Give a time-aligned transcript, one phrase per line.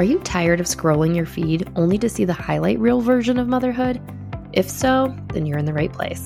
[0.00, 3.48] Are you tired of scrolling your feed only to see the highlight reel version of
[3.48, 4.00] motherhood?
[4.54, 6.24] If so, then you're in the right place.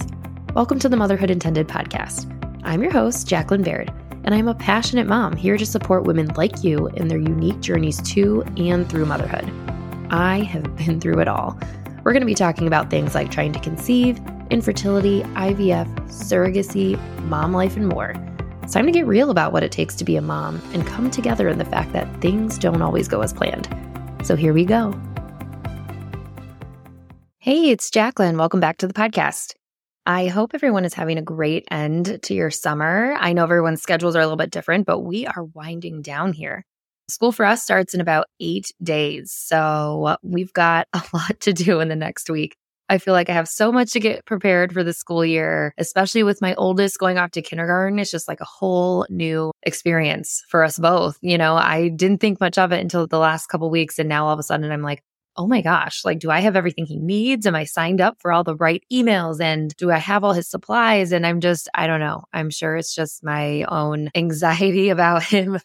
[0.55, 2.31] Welcome to the Motherhood Intended podcast.
[2.63, 3.93] I'm your host, Jacqueline Baird,
[4.23, 8.01] and I'm a passionate mom here to support women like you in their unique journeys
[8.13, 9.51] to and through motherhood.
[10.09, 11.59] I have been through it all.
[12.05, 14.21] We're going to be talking about things like trying to conceive,
[14.51, 18.15] infertility, IVF, surrogacy, mom life, and more.
[18.65, 21.11] It's time to get real about what it takes to be a mom and come
[21.11, 23.69] together in the fact that things don't always go as planned.
[24.23, 24.99] So here we go.
[27.41, 28.39] Hey, it's Jacqueline.
[28.39, 29.53] Welcome back to the podcast.
[30.07, 33.15] I hope everyone is having a great end to your summer.
[33.19, 36.65] I know everyone's schedules are a little bit different, but we are winding down here.
[37.11, 39.31] School for us starts in about eight days.
[39.31, 42.57] So we've got a lot to do in the next week.
[42.89, 46.23] I feel like I have so much to get prepared for the school year, especially
[46.23, 47.99] with my oldest going off to kindergarten.
[47.99, 51.19] It's just like a whole new experience for us both.
[51.23, 53.99] You know, I didn't think much of it until the last couple weeks.
[53.99, 55.03] And now all of a sudden I'm like,
[55.37, 57.47] oh my gosh, like, do I have everything he needs?
[57.47, 59.41] Am I signed up for all the right emails?
[59.41, 61.11] And do I have all his supplies?
[61.11, 62.25] And I'm just, I don't know.
[62.33, 65.59] I'm sure it's just my own anxiety about him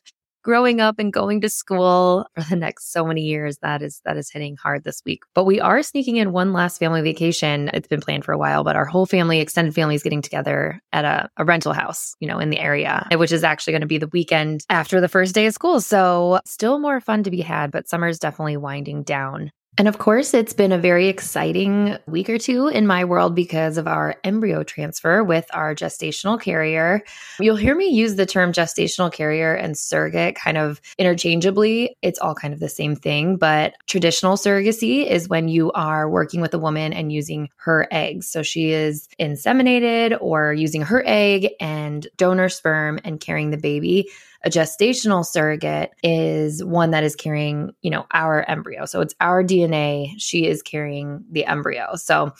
[0.43, 4.17] growing up and going to school for the next so many years that is that
[4.17, 5.23] is hitting hard this week.
[5.33, 7.69] But we are sneaking in one last family vacation.
[7.73, 10.79] It's been planned for a while but our whole family extended family is getting together
[10.91, 13.87] at a, a rental house you know in the area which is actually going to
[13.87, 15.81] be the weekend after the first day of school.
[15.81, 19.97] So still more fun to be had but summer is definitely winding down and of
[19.97, 24.15] course, it's been a very exciting week or two in my world because of our
[24.25, 27.01] embryo transfer with our gestational carrier.
[27.39, 31.95] You'll hear me use the term gestational carrier and surrogate kind of interchangeably.
[32.01, 36.41] It's all kind of the same thing, but traditional surrogacy is when you are working
[36.41, 38.27] with a woman and using her eggs.
[38.27, 44.09] So she is inseminated or using her egg and donor sperm and carrying the baby
[44.43, 48.85] a gestational surrogate is one that is carrying, you know, our embryo.
[48.85, 50.13] So it's our DNA.
[50.17, 51.95] She is carrying the embryo.
[51.95, 52.31] So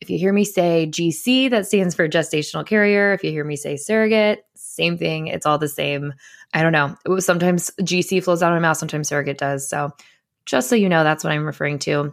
[0.00, 3.12] if you hear me say GC, that stands for gestational carrier.
[3.12, 5.26] If you hear me say surrogate, same thing.
[5.26, 6.14] It's all the same.
[6.54, 6.96] I don't know.
[7.18, 9.68] Sometimes GC flows out of my mouth, sometimes surrogate does.
[9.68, 9.90] So
[10.46, 12.12] just so you know, that's what I'm referring to.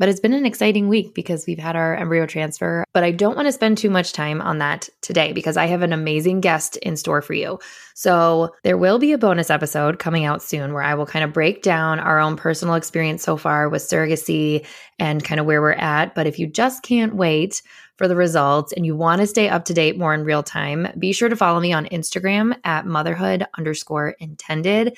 [0.00, 2.84] But it's been an exciting week because we've had our embryo transfer.
[2.94, 5.82] But I don't want to spend too much time on that today because I have
[5.82, 7.58] an amazing guest in store for you.
[7.94, 11.34] So there will be a bonus episode coming out soon where I will kind of
[11.34, 14.64] break down our own personal experience so far with surrogacy
[14.98, 16.14] and kind of where we're at.
[16.14, 17.60] But if you just can't wait,
[18.00, 20.88] for the results and you want to stay up to date more in real time,
[20.98, 24.96] be sure to follow me on Instagram at motherhood underscore intended.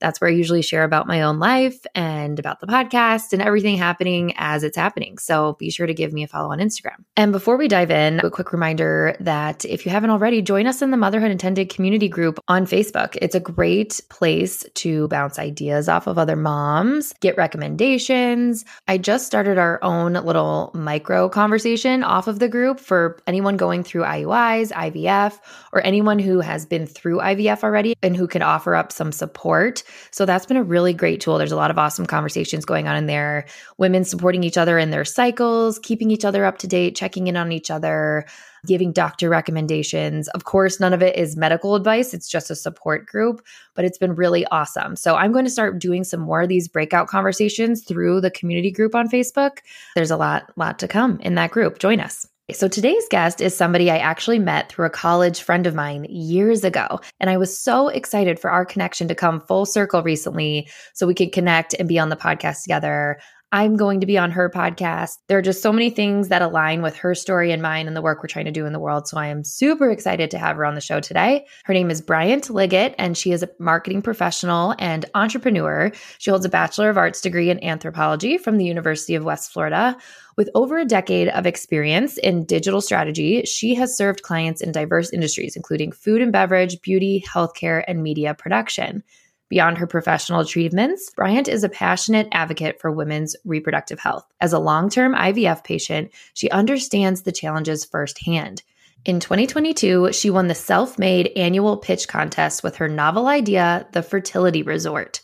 [0.00, 3.76] That's where I usually share about my own life and about the podcast and everything
[3.76, 5.18] happening as it's happening.
[5.18, 7.04] So be sure to give me a follow on Instagram.
[7.16, 10.82] And before we dive in, a quick reminder that if you haven't already, join us
[10.82, 13.16] in the Motherhood Intended community group on Facebook.
[13.20, 18.64] It's a great place to bounce ideas off of other moms, get recommendations.
[18.86, 23.82] I just started our own little micro conversation off of the group for anyone going
[23.82, 25.38] through IUIs, IVF,
[25.72, 29.82] or anyone who has been through IVF already and who can offer up some support
[30.10, 31.38] so that's been a really great tool.
[31.38, 33.46] There's a lot of awesome conversations going on in there.
[33.78, 37.36] Women supporting each other in their cycles, keeping each other up to date, checking in
[37.36, 38.26] on each other,
[38.66, 40.28] giving doctor recommendations.
[40.28, 43.44] Of course, none of it is medical advice, it's just a support group,
[43.74, 44.96] but it's been really awesome.
[44.96, 48.70] So I'm going to start doing some more of these breakout conversations through the community
[48.70, 49.58] group on Facebook.
[49.94, 51.78] There's a lot lot to come in that group.
[51.78, 52.26] Join us.
[52.54, 56.64] So today's guest is somebody I actually met through a college friend of mine years
[56.64, 56.98] ago.
[57.20, 61.14] And I was so excited for our connection to come full circle recently so we
[61.14, 63.20] could connect and be on the podcast together.
[63.50, 65.16] I'm going to be on her podcast.
[65.26, 68.02] There are just so many things that align with her story and mine and the
[68.02, 69.08] work we're trying to do in the world.
[69.08, 71.46] So I am super excited to have her on the show today.
[71.64, 75.90] Her name is Bryant Liggett, and she is a marketing professional and entrepreneur.
[76.18, 79.96] She holds a Bachelor of Arts degree in anthropology from the University of West Florida.
[80.36, 85.10] With over a decade of experience in digital strategy, she has served clients in diverse
[85.10, 89.02] industries, including food and beverage, beauty, healthcare, and media production.
[89.48, 94.26] Beyond her professional achievements, Bryant is a passionate advocate for women's reproductive health.
[94.40, 98.62] As a long term IVF patient, she understands the challenges firsthand.
[99.06, 104.02] In 2022, she won the self made annual pitch contest with her novel idea, The
[104.02, 105.22] Fertility Resort.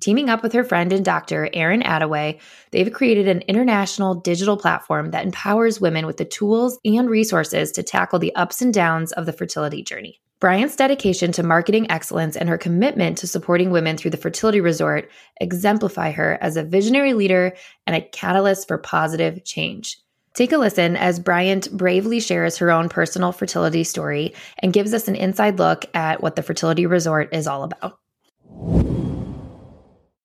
[0.00, 2.40] Teaming up with her friend and doctor, Erin Attaway,
[2.72, 7.82] they've created an international digital platform that empowers women with the tools and resources to
[7.82, 10.18] tackle the ups and downs of the fertility journey.
[10.40, 15.10] Bryant's dedication to marketing excellence and her commitment to supporting women through the fertility resort
[15.38, 17.52] exemplify her as a visionary leader
[17.86, 19.98] and a catalyst for positive change.
[20.32, 25.08] Take a listen as Bryant bravely shares her own personal fertility story and gives us
[25.08, 27.98] an inside look at what the fertility resort is all about.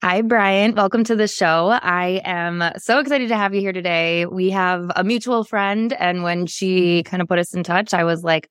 [0.02, 0.78] Hi, Bryant.
[0.78, 1.78] Welcome to the show.
[1.82, 4.26] I am so excited to have you here today.
[4.28, 8.06] We have a mutual friend, and when she kind of put us in touch, I
[8.06, 8.48] was like,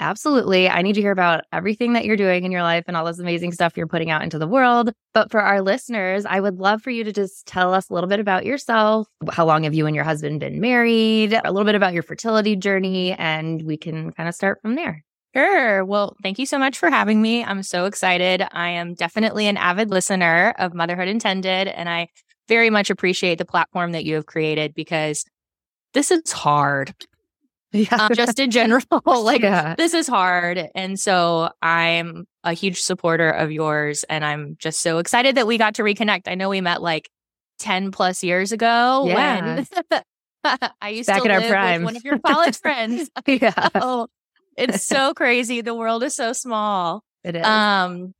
[0.00, 0.68] absolutely.
[0.68, 3.18] I need to hear about everything that you're doing in your life and all this
[3.18, 4.92] amazing stuff you're putting out into the world.
[5.14, 8.08] But for our listeners, I would love for you to just tell us a little
[8.08, 9.08] bit about yourself.
[9.30, 11.32] How long have you and your husband been married?
[11.32, 15.02] A little bit about your fertility journey, and we can kind of start from there.
[15.34, 15.84] Sure.
[15.84, 17.44] Well, thank you so much for having me.
[17.44, 18.42] I'm so excited.
[18.52, 22.08] I am definitely an avid listener of Motherhood Intended, and I
[22.48, 25.24] very much appreciate the platform that you have created because
[25.92, 26.94] this is hard.
[27.76, 27.96] Yeah.
[27.96, 29.74] Um, just in general, like yeah.
[29.76, 30.68] this is hard.
[30.74, 34.04] And so I'm a huge supporter of yours.
[34.08, 36.22] And I'm just so excited that we got to reconnect.
[36.26, 37.10] I know we met like
[37.58, 39.56] 10 plus years ago yeah.
[39.56, 40.02] when
[40.80, 43.10] I used Back to live with one of your college friends.
[43.26, 43.68] yeah.
[43.74, 44.06] Oh,
[44.56, 45.60] it's so crazy.
[45.60, 47.02] The world is so small.
[47.24, 47.44] It is.
[47.44, 48.14] Um,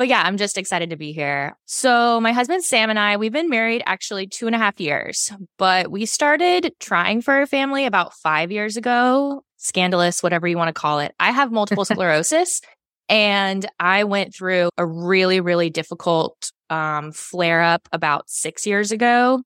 [0.00, 1.58] but yeah, I'm just excited to be here.
[1.66, 5.30] So my husband Sam and I, we've been married actually two and a half years,
[5.58, 9.44] but we started trying for a family about five years ago.
[9.58, 11.14] Scandalous, whatever you want to call it.
[11.20, 12.62] I have multiple sclerosis
[13.10, 19.42] and I went through a really, really difficult um, flare up about six years ago.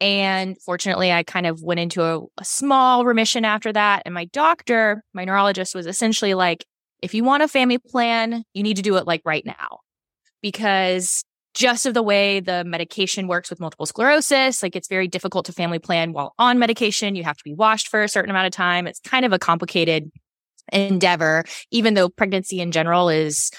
[0.00, 4.02] And fortunately, I kind of went into a, a, small remission after that.
[4.04, 6.64] And my doctor, my neurologist, was essentially like,
[7.02, 9.80] if you want a family plan, you need to do it like right now.
[10.42, 11.24] Because
[11.54, 15.52] just of the way the medication works with multiple sclerosis, like it's very difficult to
[15.52, 17.16] family plan while on medication.
[17.16, 18.86] You have to be washed for a certain amount of time.
[18.86, 20.10] It's kind of a complicated
[20.72, 23.50] endeavor, even though pregnancy in general is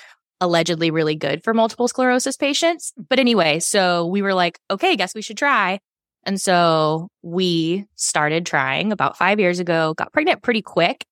[0.42, 2.94] allegedly really good for multiple sclerosis patients.
[3.10, 5.80] But anyway, so we were like, okay, guess we should try.
[6.24, 11.06] And so we started trying about five years ago, got pregnant pretty quick,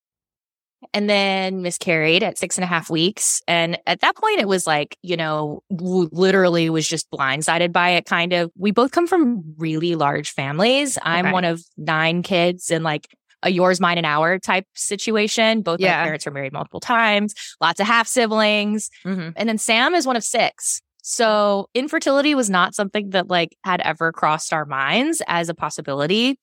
[0.94, 3.42] and then miscarried at six and a half weeks.
[3.48, 8.06] And at that point, it was like, you know, literally was just blindsided by it
[8.06, 8.52] kind of.
[8.58, 10.98] We both come from really large families.
[11.02, 13.08] I'm one of nine kids and like
[13.44, 15.62] a yours, mine, and our type situation.
[15.62, 15.98] Both yeah.
[15.98, 18.90] my parents were married multiple times, lots of half siblings.
[19.06, 19.30] Mm-hmm.
[19.36, 20.82] And then Sam is one of six.
[21.02, 26.38] So infertility was not something that like had ever crossed our minds as a possibility.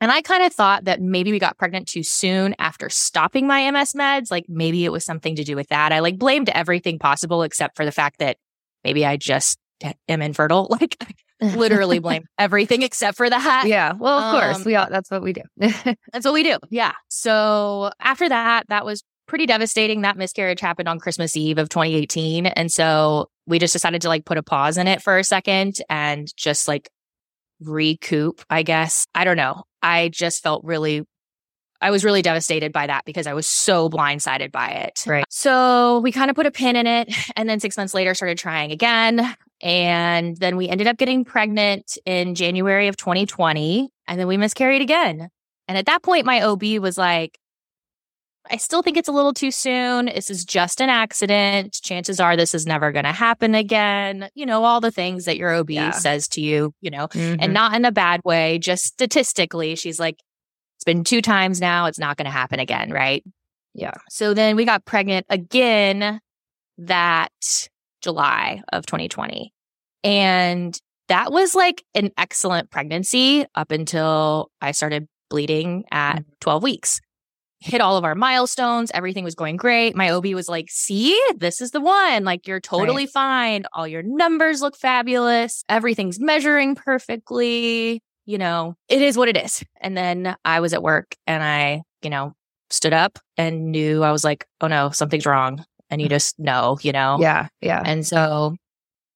[0.00, 3.70] And I kind of thought that maybe we got pregnant too soon after stopping my
[3.70, 4.30] MS meds.
[4.30, 5.92] Like maybe it was something to do with that.
[5.92, 8.38] I like blamed everything possible except for the fact that
[8.82, 9.58] maybe I just
[10.08, 10.68] am infertile.
[11.40, 13.64] Like literally blame everything except for that.
[13.66, 13.92] Yeah.
[13.98, 15.42] Well, of um, course, we all, that's what we do.
[15.58, 16.58] that's what we do.
[16.68, 16.92] Yeah.
[17.08, 20.02] So after that, that was pretty devastating.
[20.02, 22.46] That miscarriage happened on Christmas Eve of 2018.
[22.46, 25.78] And so we just decided to like put a pause in it for a second
[25.88, 26.90] and just like
[27.60, 29.06] recoup, I guess.
[29.14, 29.64] I don't know.
[29.82, 31.04] I just felt really
[31.80, 35.02] I was really devastated by that because I was so blindsided by it.
[35.06, 35.24] Right.
[35.30, 38.36] So we kind of put a pin in it and then 6 months later started
[38.38, 44.26] trying again and then we ended up getting pregnant in January of 2020 and then
[44.26, 45.30] we miscarried again.
[45.68, 47.38] And at that point my OB was like
[48.48, 50.06] I still think it's a little too soon.
[50.06, 51.78] This is just an accident.
[51.82, 54.28] Chances are this is never going to happen again.
[54.34, 55.90] You know, all the things that your OB yeah.
[55.90, 57.40] says to you, you know, mm-hmm.
[57.40, 59.74] and not in a bad way, just statistically.
[59.74, 60.16] She's like,
[60.76, 61.86] it's been two times now.
[61.86, 62.90] It's not going to happen again.
[62.90, 63.22] Right.
[63.74, 63.94] Yeah.
[64.08, 66.20] So then we got pregnant again
[66.78, 67.68] that
[68.00, 69.52] July of 2020.
[70.02, 70.78] And
[71.08, 76.30] that was like an excellent pregnancy up until I started bleeding at mm-hmm.
[76.40, 77.00] 12 weeks
[77.60, 78.90] hit all of our milestones.
[78.92, 79.94] Everything was going great.
[79.94, 82.24] My OB was like, see, this is the one.
[82.24, 83.10] Like, you're totally right.
[83.10, 83.64] fine.
[83.72, 85.62] All your numbers look fabulous.
[85.68, 88.02] Everything's measuring perfectly.
[88.24, 89.62] You know, it is what it is.
[89.80, 92.32] And then I was at work and I, you know,
[92.70, 95.64] stood up and knew I was like, oh no, something's wrong.
[95.90, 97.18] And you just know, you know?
[97.20, 97.48] Yeah.
[97.60, 97.82] Yeah.
[97.84, 98.54] And so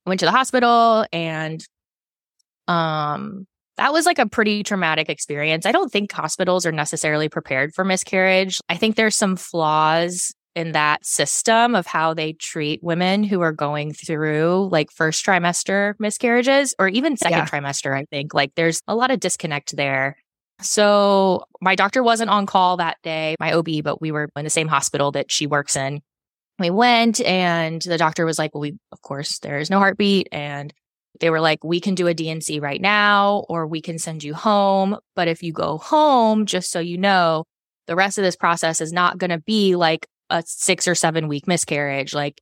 [0.04, 1.64] I went to the hospital and,
[2.66, 5.66] um, that was like a pretty traumatic experience.
[5.66, 8.60] I don't think hospitals are necessarily prepared for miscarriage.
[8.68, 13.52] I think there's some flaws in that system of how they treat women who are
[13.52, 17.46] going through like first trimester miscarriages or even second yeah.
[17.46, 17.96] trimester.
[17.96, 20.16] I think like there's a lot of disconnect there.
[20.60, 24.50] So my doctor wasn't on call that day, my OB, but we were in the
[24.50, 26.00] same hospital that she works in.
[26.60, 30.28] We went and the doctor was like, well, we, of course, there is no heartbeat
[30.30, 30.72] and
[31.20, 34.34] they were like, we can do a D&C right now, or we can send you
[34.34, 34.96] home.
[35.14, 37.44] But if you go home, just so you know,
[37.86, 41.28] the rest of this process is not going to be like a six or seven
[41.28, 42.14] week miscarriage.
[42.14, 42.40] Like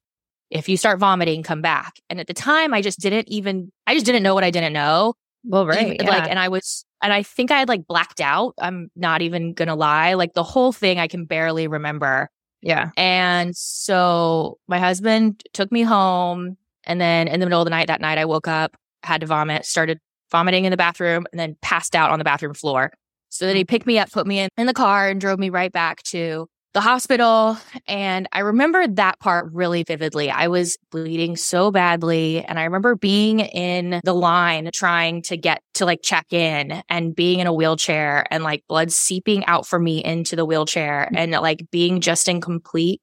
[0.50, 1.94] if you start vomiting, come back.
[2.08, 4.72] And at the time, I just didn't even, I just didn't know what I didn't
[4.72, 5.14] know.
[5.44, 5.96] Well, right.
[6.00, 6.08] yeah.
[6.08, 8.54] Like, and I was, and I think I had like blacked out.
[8.58, 10.14] I'm not even going to lie.
[10.14, 12.28] Like the whole thing, I can barely remember.
[12.60, 12.90] Yeah.
[12.96, 17.88] And so my husband took me home and then in the middle of the night,
[17.88, 19.98] that night, I woke up had to vomit, started
[20.30, 22.92] vomiting in the bathroom, and then passed out on the bathroom floor.
[23.28, 25.50] So then he picked me up, put me in, in the car, and drove me
[25.50, 27.58] right back to the hospital.
[27.86, 30.30] And I remember that part really vividly.
[30.30, 32.42] I was bleeding so badly.
[32.44, 37.14] And I remember being in the line trying to get to like check in and
[37.14, 41.18] being in a wheelchair and like blood seeping out for me into the wheelchair mm.
[41.18, 43.02] and like being just in complete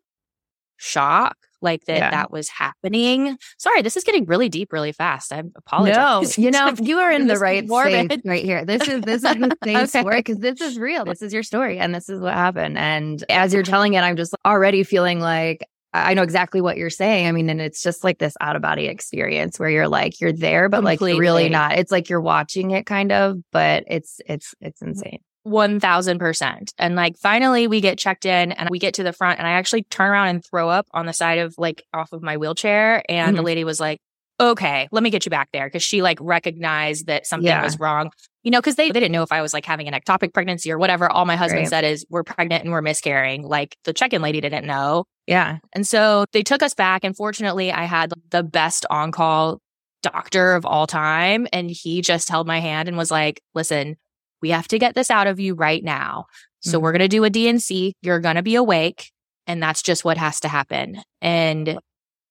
[0.77, 2.11] shock like that yeah.
[2.11, 3.37] that was happening.
[3.57, 5.33] Sorry, this is getting really deep really fast.
[5.33, 6.37] I apologize.
[6.37, 8.65] No, you know, you are in the right space right here.
[8.65, 9.85] This is this is the same okay.
[9.85, 11.05] story because this is real.
[11.05, 12.77] This is your story and this is what happened.
[12.77, 16.91] And as you're telling it, I'm just already feeling like I know exactly what you're
[16.91, 17.27] saying.
[17.27, 20.33] I mean, and it's just like this out of body experience where you're like you're
[20.33, 21.13] there, but Completely.
[21.13, 21.79] like really not.
[21.79, 24.89] It's like you're watching it kind of, but it's it's it's mm.
[24.89, 25.19] insane.
[25.47, 26.73] 1000%.
[26.77, 29.51] And like finally we get checked in and we get to the front and I
[29.51, 33.03] actually turn around and throw up on the side of like off of my wheelchair.
[33.09, 33.35] And mm-hmm.
[33.37, 33.99] the lady was like,
[34.39, 35.69] okay, let me get you back there.
[35.69, 37.63] Cause she like recognized that something yeah.
[37.63, 38.09] was wrong,
[38.43, 40.71] you know, cause they, they didn't know if I was like having an ectopic pregnancy
[40.71, 41.09] or whatever.
[41.09, 41.69] All my husband right.
[41.69, 43.43] said is we're pregnant and we're miscarrying.
[43.43, 45.05] Like the check in lady didn't know.
[45.27, 45.59] Yeah.
[45.73, 47.03] And so they took us back.
[47.03, 49.61] And fortunately, I had the best on call
[50.01, 51.47] doctor of all time.
[51.53, 53.97] And he just held my hand and was like, listen,
[54.41, 56.25] we have to get this out of you right now.
[56.61, 56.83] So mm-hmm.
[56.83, 57.93] we're going to do a D&C.
[58.01, 59.11] You're going to be awake.
[59.47, 61.01] And that's just what has to happen.
[61.21, 61.79] And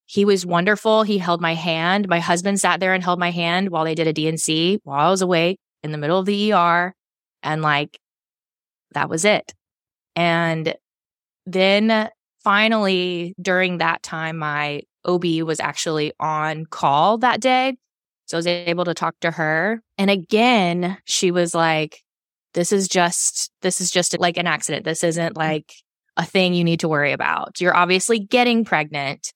[0.06, 1.02] he was wonderful.
[1.02, 2.08] He held my hand.
[2.08, 5.10] My husband sat there and held my hand while they did a D&C while I
[5.10, 6.94] was awake in the middle of the ER.
[7.42, 7.98] And like,
[8.92, 9.54] that was it.
[10.16, 10.74] And
[11.44, 12.08] then
[12.42, 17.76] finally, during that time, my OB was actually on call that day.
[18.26, 19.82] So I was able to talk to her.
[19.98, 22.02] And again, she was like,
[22.54, 24.84] this is just, this is just like an accident.
[24.84, 25.38] This isn't mm.
[25.38, 25.72] like
[26.16, 27.60] a thing you need to worry about.
[27.60, 29.32] You're obviously getting pregnant.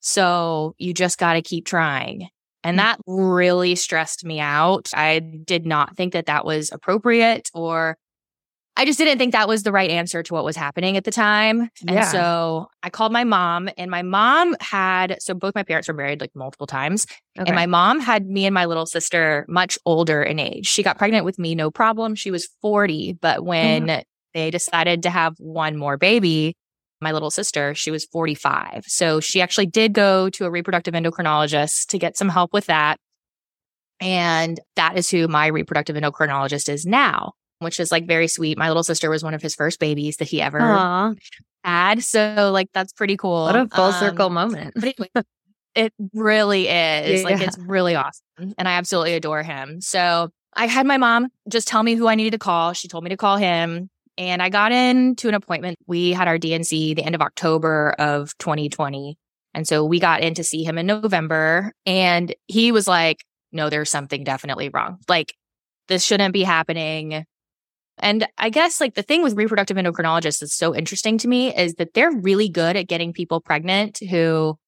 [0.00, 2.28] So you just got to keep trying.
[2.64, 2.80] And mm.
[2.80, 4.90] that really stressed me out.
[4.94, 7.96] I did not think that that was appropriate or
[8.78, 11.10] I just didn't think that was the right answer to what was happening at the
[11.10, 11.70] time.
[11.86, 12.02] And yeah.
[12.02, 16.20] so I called my mom, and my mom had, so both my parents were married
[16.20, 17.06] like multiple times.
[17.38, 17.48] Okay.
[17.48, 20.66] And my mom had me and my little sister much older in age.
[20.66, 22.14] She got pregnant with me, no problem.
[22.14, 23.14] She was 40.
[23.14, 24.02] But when mm-hmm.
[24.34, 26.54] they decided to have one more baby,
[27.00, 28.84] my little sister, she was 45.
[28.86, 32.98] So she actually did go to a reproductive endocrinologist to get some help with that.
[34.00, 38.58] And that is who my reproductive endocrinologist is now which is like very sweet.
[38.58, 41.18] My little sister was one of his first babies that he ever Aww.
[41.64, 42.02] had.
[42.02, 43.44] So like that's pretty cool.
[43.44, 44.74] What a full um, circle moment.
[45.74, 47.20] it really is.
[47.20, 47.24] Yeah.
[47.24, 48.54] Like it's really awesome.
[48.58, 49.80] And I absolutely adore him.
[49.80, 52.72] So I had my mom just tell me who I needed to call.
[52.72, 53.90] She told me to call him.
[54.18, 55.78] And I got into an appointment.
[55.86, 59.18] We had our D&C the end of October of 2020.
[59.52, 61.72] And so we got in to see him in November.
[61.84, 64.98] And he was like, no, there's something definitely wrong.
[65.08, 65.34] Like,
[65.88, 67.24] this shouldn't be happening.
[67.98, 71.74] And I guess like the thing with reproductive endocrinologists that's so interesting to me is
[71.74, 74.58] that they're really good at getting people pregnant who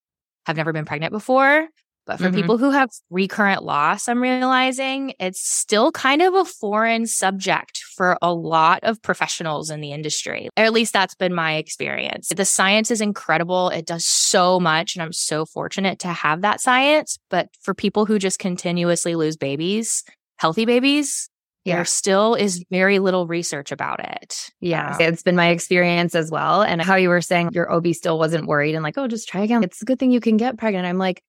[0.47, 1.69] have never been pregnant before.
[2.07, 2.37] But for mm-hmm.
[2.37, 8.17] people who have recurrent loss, I'm realizing it's still kind of a foreign subject for
[8.23, 10.49] a lot of professionals in the industry.
[10.57, 12.31] Or at least that's been my experience.
[12.35, 13.69] The science is incredible.
[13.69, 14.97] It does so much.
[14.97, 17.19] And I'm so fortunate to have that science.
[17.29, 20.03] But for people who just continuously lose babies,
[20.39, 21.29] healthy babies,
[21.69, 21.77] yeah.
[21.77, 24.51] there still is very little research about it.
[24.61, 24.95] Yeah.
[24.95, 26.63] Um, it's been my experience as well.
[26.63, 29.43] And how you were saying your OB still wasn't worried and like, oh, just try
[29.43, 29.63] again.
[29.63, 30.87] It's a good thing you can get pregnant.
[30.87, 31.23] I'm like,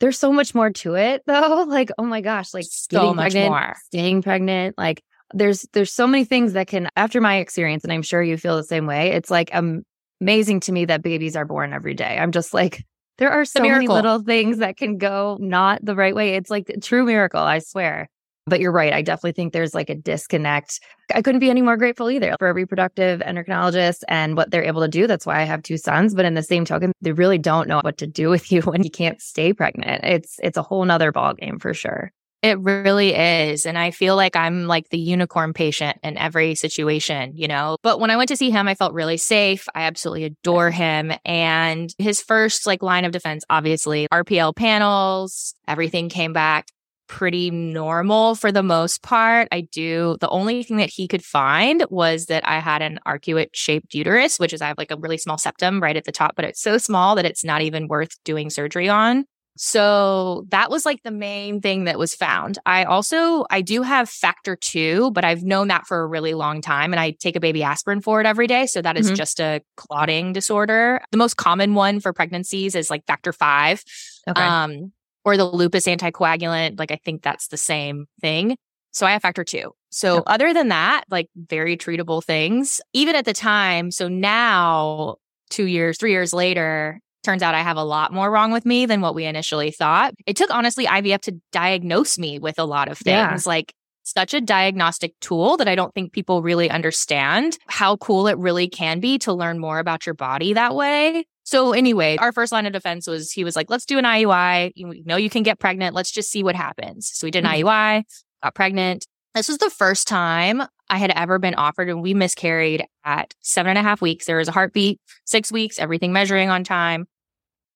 [0.00, 1.64] there's so much more to it though.
[1.68, 3.74] Like, oh my gosh, like so much pregnant, more.
[3.86, 4.76] staying pregnant.
[4.78, 5.02] Like
[5.34, 8.56] there's there's so many things that can after my experience, and I'm sure you feel
[8.56, 9.12] the same way.
[9.12, 9.82] It's like um,
[10.20, 12.18] amazing to me that babies are born every day.
[12.18, 12.84] I'm just like,
[13.18, 16.34] there are so many little things that can go not the right way.
[16.34, 18.08] It's like a true miracle, I swear.
[18.48, 18.92] But you're right.
[18.92, 20.80] I definitely think there's like a disconnect.
[21.14, 24.82] I couldn't be any more grateful either for a reproductive endocrinologist and what they're able
[24.82, 25.06] to do.
[25.06, 26.14] That's why I have two sons.
[26.14, 28.82] But in the same token, they really don't know what to do with you when
[28.82, 30.04] you can't stay pregnant.
[30.04, 32.12] It's it's a whole nother ballgame for sure.
[32.40, 33.66] It really is.
[33.66, 37.78] And I feel like I'm like the unicorn patient in every situation, you know?
[37.82, 39.66] But when I went to see him, I felt really safe.
[39.74, 41.12] I absolutely adore him.
[41.24, 46.68] And his first like line of defense, obviously, RPL panels, everything came back
[47.08, 49.48] pretty normal for the most part.
[49.50, 50.16] I do.
[50.20, 54.38] The only thing that he could find was that I had an arcuate shaped uterus,
[54.38, 56.60] which is I have like a really small septum right at the top, but it's
[56.60, 59.24] so small that it's not even worth doing surgery on.
[59.60, 62.58] So that was like the main thing that was found.
[62.64, 66.60] I also I do have factor 2, but I've known that for a really long
[66.60, 69.16] time and I take a baby aspirin for it every day, so that is mm-hmm.
[69.16, 71.00] just a clotting disorder.
[71.10, 73.82] The most common one for pregnancies is like factor 5.
[74.28, 74.40] Okay.
[74.40, 74.92] Um
[75.24, 76.78] or the lupus anticoagulant.
[76.78, 78.56] Like I think that's the same thing.
[78.92, 79.72] So I have factor two.
[79.90, 83.90] So other than that, like very treatable things, even at the time.
[83.90, 85.16] So now,
[85.50, 88.86] two years, three years later, turns out I have a lot more wrong with me
[88.86, 90.14] than what we initially thought.
[90.26, 93.06] It took honestly IVF to diagnose me with a lot of things.
[93.06, 93.38] Yeah.
[93.46, 93.72] Like
[94.04, 98.68] such a diagnostic tool that I don't think people really understand how cool it really
[98.68, 101.26] can be to learn more about your body that way.
[101.48, 104.72] So anyway, our first line of defense was he was like, let's do an IUI.
[104.74, 105.94] You know, you can get pregnant.
[105.94, 107.10] Let's just see what happens.
[107.14, 107.66] So we did an mm-hmm.
[107.66, 108.02] IUI,
[108.42, 109.06] got pregnant.
[109.34, 113.70] This was the first time I had ever been offered and we miscarried at seven
[113.70, 114.26] and a half weeks.
[114.26, 117.06] There was a heartbeat, six weeks, everything measuring on time.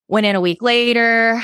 [0.06, 1.42] Went in a week later.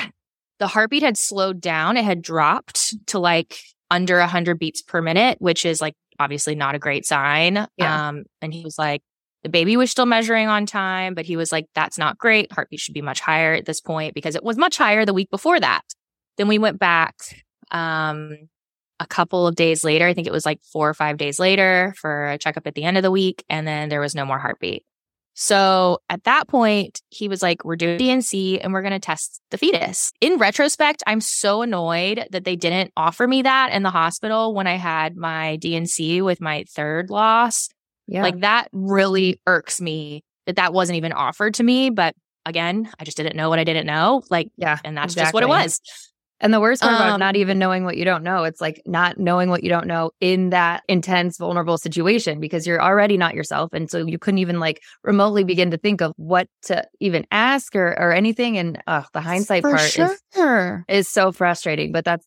[0.59, 1.97] The heartbeat had slowed down.
[1.97, 3.57] It had dropped to like
[3.89, 7.65] under 100 beats per minute, which is like obviously not a great sign.
[7.75, 8.09] Yeah.
[8.09, 9.01] Um, and he was like,
[9.43, 12.51] the baby was still measuring on time, but he was like, that's not great.
[12.51, 15.29] Heartbeat should be much higher at this point because it was much higher the week
[15.29, 15.83] before that.
[16.37, 17.15] Then we went back
[17.71, 18.49] um,
[18.99, 20.07] a couple of days later.
[20.07, 22.83] I think it was like four or five days later for a checkup at the
[22.83, 23.43] end of the week.
[23.49, 24.83] And then there was no more heartbeat.
[25.35, 29.39] So at that point, he was like, We're doing D&C and we're going to test
[29.51, 30.11] the fetus.
[30.19, 34.67] In retrospect, I'm so annoyed that they didn't offer me that in the hospital when
[34.67, 37.69] I had my D&C with my third loss.
[38.09, 38.23] Yeah.
[38.23, 41.91] Like that really irks me that that wasn't even offered to me.
[41.91, 44.23] But again, I just didn't know what I didn't know.
[44.29, 45.25] Like, yeah, and that's exactly.
[45.25, 45.79] just what it was.
[46.41, 48.81] And the worst part um, about not even knowing what you don't know, it's like
[48.85, 53.35] not knowing what you don't know in that intense, vulnerable situation because you're already not
[53.35, 53.73] yourself.
[53.73, 57.75] And so you couldn't even like remotely begin to think of what to even ask
[57.75, 58.57] or, or anything.
[58.57, 60.85] And uh, the hindsight part sure.
[60.87, 62.25] is, is so frustrating, but that's,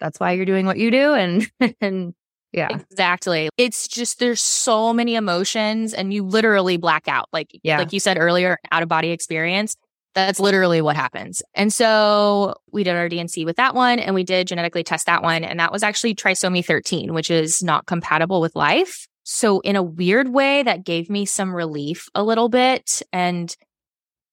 [0.00, 1.14] that's why you're doing what you do.
[1.14, 1.48] And,
[1.80, 2.14] and
[2.56, 2.68] yeah.
[2.90, 3.50] Exactly.
[3.58, 7.28] It's just there's so many emotions and you literally black out.
[7.32, 7.78] Like yeah.
[7.78, 9.76] like you said earlier, out of body experience.
[10.14, 11.42] That's literally what happens.
[11.54, 15.22] And so we did our D&C with that one and we did genetically test that
[15.22, 15.44] one.
[15.44, 19.06] And that was actually trisomy 13, which is not compatible with life.
[19.24, 23.02] So in a weird way, that gave me some relief a little bit.
[23.12, 23.54] And,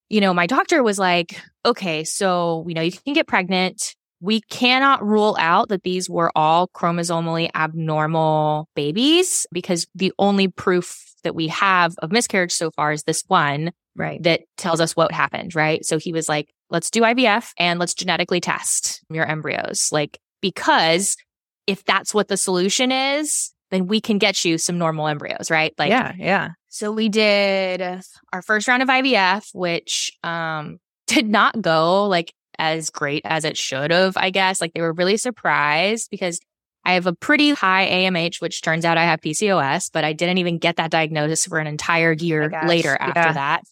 [0.07, 3.95] you know, my doctor was like, okay, so you know you can get pregnant.
[4.23, 10.97] We cannot rule out that these were all chromosomally abnormal babies because the only proof
[11.25, 14.23] that we have of miscarriage so far is this one right.
[14.23, 15.83] that tells us what happened right?
[15.83, 19.89] So he was like let's do ivf and let's genetically test your embryos.
[19.91, 21.17] Like because
[21.67, 25.73] if that's what the solution is then we can get you some normal embryos right?
[25.77, 26.49] Like yeah yeah.
[26.69, 27.81] So we did
[28.31, 33.57] our first round of ivf which um did not go like as great as it
[33.57, 36.39] should have i guess like they were really surprised because
[36.85, 40.39] I have a pretty high AMH, which turns out I have PCOS, but I didn't
[40.39, 43.33] even get that diagnosis for an entire oh year oh later after yeah.
[43.33, 43.63] that.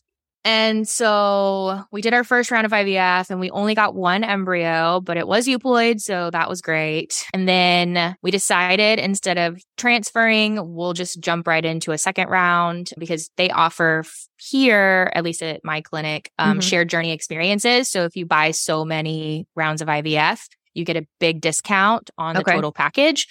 [0.43, 4.99] And so we did our first round of IVF and we only got one embryo,
[4.99, 6.01] but it was euploid.
[6.01, 7.25] So that was great.
[7.33, 12.89] And then we decided instead of transferring, we'll just jump right into a second round
[12.97, 14.03] because they offer
[14.39, 16.59] here, at least at my clinic, um, mm-hmm.
[16.61, 17.89] shared journey experiences.
[17.89, 20.41] So if you buy so many rounds of IVF,
[20.73, 22.53] you get a big discount on the okay.
[22.53, 23.27] total package.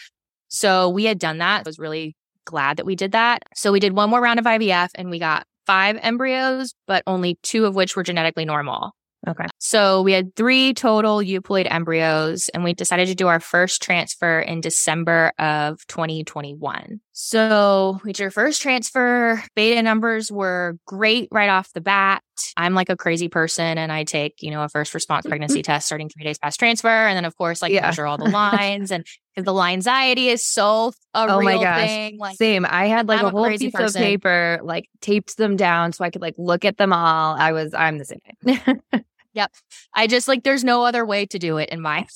[0.48, 1.60] So we had done that.
[1.60, 3.42] I was really glad that we did that.
[3.54, 7.38] So we did one more round of IVF and we got five embryos, but only
[7.42, 8.92] two of which were genetically normal.
[9.28, 9.44] Okay.
[9.58, 14.40] So we had three total euploid embryos, and we decided to do our first transfer
[14.40, 17.00] in December of 2021.
[17.22, 19.44] So we did our first transfer.
[19.54, 22.22] Beta numbers were great right off the bat.
[22.56, 25.84] I'm like a crazy person, and I take, you know, a first response pregnancy test
[25.84, 26.88] starting three days past transfer.
[26.88, 27.82] And then, of course, like yeah.
[27.82, 28.90] measure all the lines.
[28.90, 29.04] and
[29.36, 31.86] the line anxiety is so a oh real my gosh.
[31.86, 32.18] thing.
[32.18, 32.64] Like, Same.
[32.66, 34.00] I had like I'm a whole piece person.
[34.00, 37.36] of paper, like taped them down so I could like look at them all.
[37.38, 38.80] I was, I'm the same.
[39.34, 39.52] Yep.
[39.94, 42.06] I just like there's no other way to do it in my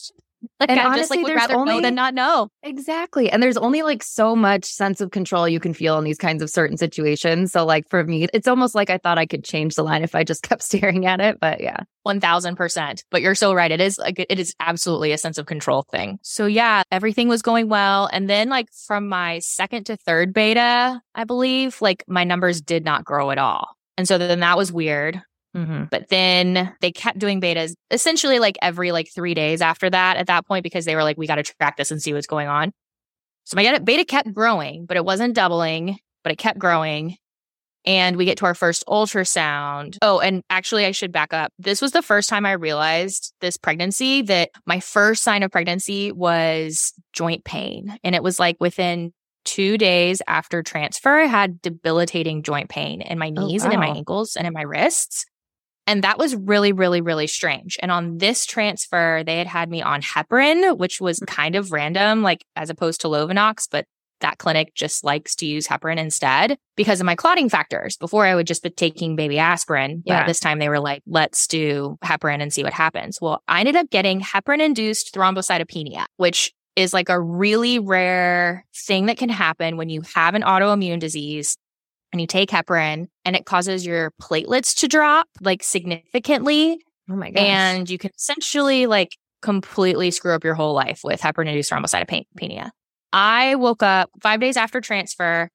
[0.61, 2.49] like and I honestly, just like would rather only, know than not know.
[2.63, 3.31] Exactly.
[3.31, 6.43] And there's only like so much sense of control you can feel in these kinds
[6.43, 7.53] of certain situations.
[7.53, 10.15] So like for me, it's almost like I thought I could change the line if
[10.15, 11.39] I just kept staring at it.
[11.41, 11.79] But yeah.
[12.03, 13.03] One thousand percent.
[13.11, 13.71] But you're so right.
[13.71, 16.19] It is like it is absolutely a sense of control thing.
[16.23, 18.11] So yeah, everything was going well.
[18.13, 22.85] And then like from my second to third beta, I believe, like my numbers did
[22.85, 23.77] not grow at all.
[23.97, 25.23] And so then that was weird.
[25.55, 25.85] Mm-hmm.
[25.91, 30.27] But then they kept doing betas essentially like every like three days after that at
[30.27, 32.49] that point because they were like, we got to track this and see what's going
[32.49, 32.73] on.
[33.45, 37.17] So my beta kept growing, but it wasn't doubling, but it kept growing.
[37.87, 39.99] And we get to our first ultrasound.
[40.01, 41.53] Oh, and actually, I should back up.
[41.59, 46.11] This was the first time I realized this pregnancy that my first sign of pregnancy
[46.11, 47.99] was joint pain.
[48.03, 49.13] And it was like within
[49.45, 53.75] two days after transfer, I had debilitating joint pain in my oh, knees oh, wow.
[53.75, 55.27] and in my ankles and in my wrists.
[55.87, 57.77] And that was really, really, really strange.
[57.83, 61.27] And on this transfer, they had had me on heparin, which was mm.
[61.27, 63.87] kind of random, like as opposed to Lovenox, but
[64.21, 67.97] that clinic just likes to use heparin instead because of my clotting factors.
[67.99, 70.27] Before I would just be taking baby aspirin, but yeah.
[70.27, 73.21] this time they were like, let's do heparin and see what happens.
[73.21, 79.07] Well, I ended up getting heparin induced thrombocytopenia, which is like a really rare thing
[79.07, 81.57] that can happen when you have an autoimmune disease
[82.15, 86.79] and you take heparin and it causes your platelets to drop like significantly.
[87.11, 87.43] Oh my gosh.
[87.43, 92.71] And you can essentially like completely screw up your whole life with heparin induced thrombocytopenia.
[93.13, 95.51] I woke up five days after transfer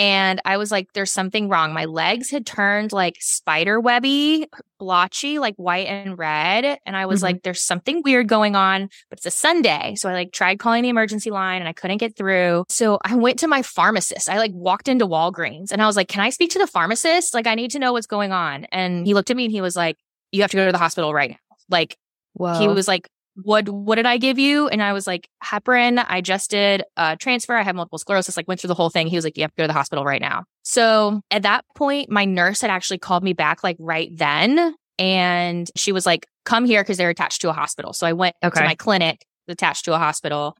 [0.00, 1.74] and I was like, there's something wrong.
[1.74, 4.46] My legs had turned like spider webby,
[4.78, 6.78] blotchy, like white and red.
[6.86, 7.24] And I was mm-hmm.
[7.26, 9.96] like, there's something weird going on, but it's a Sunday.
[9.96, 12.64] So I like tried calling the emergency line and I couldn't get through.
[12.70, 14.30] So I went to my pharmacist.
[14.30, 17.34] I like walked into Walgreens and I was like, can I speak to the pharmacist?
[17.34, 18.64] Like, I need to know what's going on.
[18.72, 19.98] And he looked at me and he was like,
[20.32, 21.56] you have to go to the hospital right now.
[21.68, 21.98] Like,
[22.32, 22.58] Whoa.
[22.58, 24.68] he was like, what what did I give you?
[24.68, 26.04] And I was like, heparin.
[26.08, 27.56] I just did a transfer.
[27.56, 28.36] I have multiple sclerosis.
[28.36, 29.06] Like went through the whole thing.
[29.06, 30.44] He was like, you have to go to the hospital right now.
[30.62, 35.70] So at that point, my nurse had actually called me back like right then, and
[35.76, 37.92] she was like, come here because they're attached to a hospital.
[37.92, 38.60] So I went okay.
[38.60, 40.56] to my clinic attached to a hospital,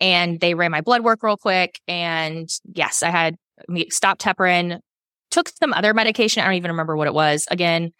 [0.00, 1.80] and they ran my blood work real quick.
[1.88, 3.36] And yes, I had
[3.90, 4.80] stopped heparin,
[5.30, 6.42] took some other medication.
[6.42, 7.46] I don't even remember what it was.
[7.50, 7.92] Again,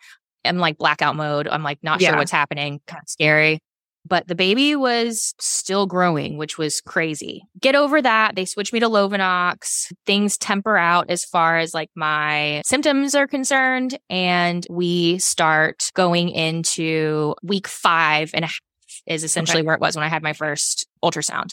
[0.45, 1.49] I'm like blackout mode.
[1.49, 2.11] I'm like not yeah.
[2.11, 2.81] sure what's happening.
[2.87, 3.61] Kind of scary
[4.09, 7.43] but the baby was still growing, which was crazy.
[7.61, 8.35] Get over that.
[8.37, 9.93] They switched me to Lovenox.
[10.07, 13.99] Things temper out as far as like my symptoms are concerned.
[14.09, 18.61] And we start going into week five and a half
[19.07, 19.67] is essentially okay.
[19.67, 21.51] where it was when I had my first ultrasound.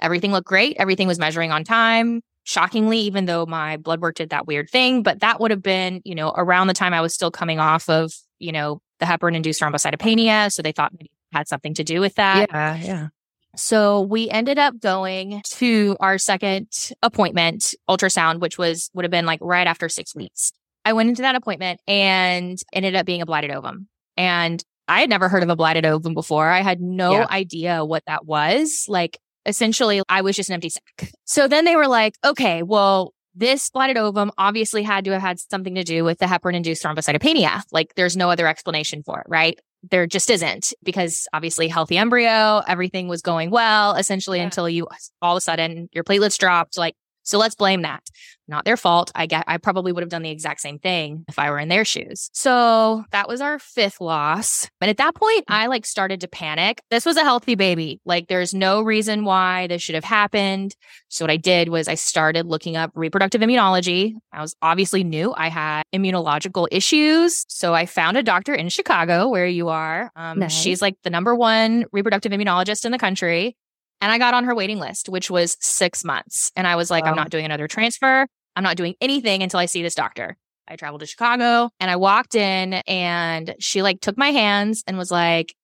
[0.00, 0.76] Everything looked great.
[0.78, 2.20] Everything was measuring on time.
[2.44, 6.00] Shockingly, even though my blood work did that weird thing, but that would have been,
[6.04, 9.36] you know, around the time I was still coming off of, you know, the heparin
[9.36, 10.52] induced thrombocytopenia.
[10.52, 12.48] So they thought maybe had something to do with that.
[12.50, 13.08] Yeah, yeah.
[13.54, 16.68] So we ended up going to our second
[17.02, 20.52] appointment, ultrasound, which was would have been like right after six weeks.
[20.84, 23.88] I went into that appointment and ended up being a blighted ovum.
[24.16, 26.48] And I had never heard of a blighted ovum before.
[26.48, 27.26] I had no yeah.
[27.30, 28.86] idea what that was.
[28.88, 31.12] Like essentially I was just an empty sack.
[31.24, 35.40] So then they were like, okay, well, this blighted ovum obviously had to have had
[35.40, 37.62] something to do with the heparin induced thrombocytopenia.
[37.70, 39.58] Like there's no other explanation for it, right?
[39.90, 44.44] There just isn't because obviously healthy embryo, everything was going well essentially yeah.
[44.44, 44.86] until you
[45.20, 46.78] all of a sudden your platelets dropped.
[46.78, 48.02] Like so let's blame that.
[48.48, 49.10] Not their fault.
[49.14, 51.68] I get I probably would have done the exact same thing if I were in
[51.68, 52.28] their shoes.
[52.32, 54.68] So that was our fifth loss.
[54.80, 56.82] But at that point, I like started to panic.
[56.90, 58.00] This was a healthy baby.
[58.04, 60.74] Like there's no reason why this should have happened.
[61.08, 64.14] So what I did was I started looking up reproductive immunology.
[64.32, 65.32] I was obviously new.
[65.36, 67.44] I had immunological issues.
[67.48, 70.10] So I found a doctor in Chicago where you are.
[70.16, 70.52] Um, nice.
[70.52, 73.56] She's like the number one reproductive immunologist in the country.
[74.02, 76.50] And I got on her waiting list, which was six months.
[76.56, 77.10] And I was like, wow.
[77.10, 78.26] I'm not doing another transfer.
[78.56, 80.36] I'm not doing anything until I see this doctor.
[80.68, 84.98] I traveled to Chicago and I walked in and she like took my hands and
[84.98, 85.54] was like,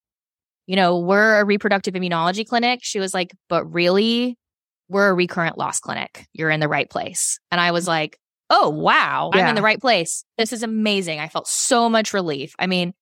[0.66, 2.80] you know, we're a reproductive immunology clinic.
[2.82, 4.36] She was like, but really,
[4.88, 6.26] we're a recurrent loss clinic.
[6.32, 7.40] You're in the right place.
[7.50, 7.90] And I was mm-hmm.
[7.90, 8.18] like,
[8.50, 9.42] oh, wow, yeah.
[9.42, 10.24] I'm in the right place.
[10.36, 11.20] This is amazing.
[11.20, 12.54] I felt so much relief.
[12.58, 12.94] I mean,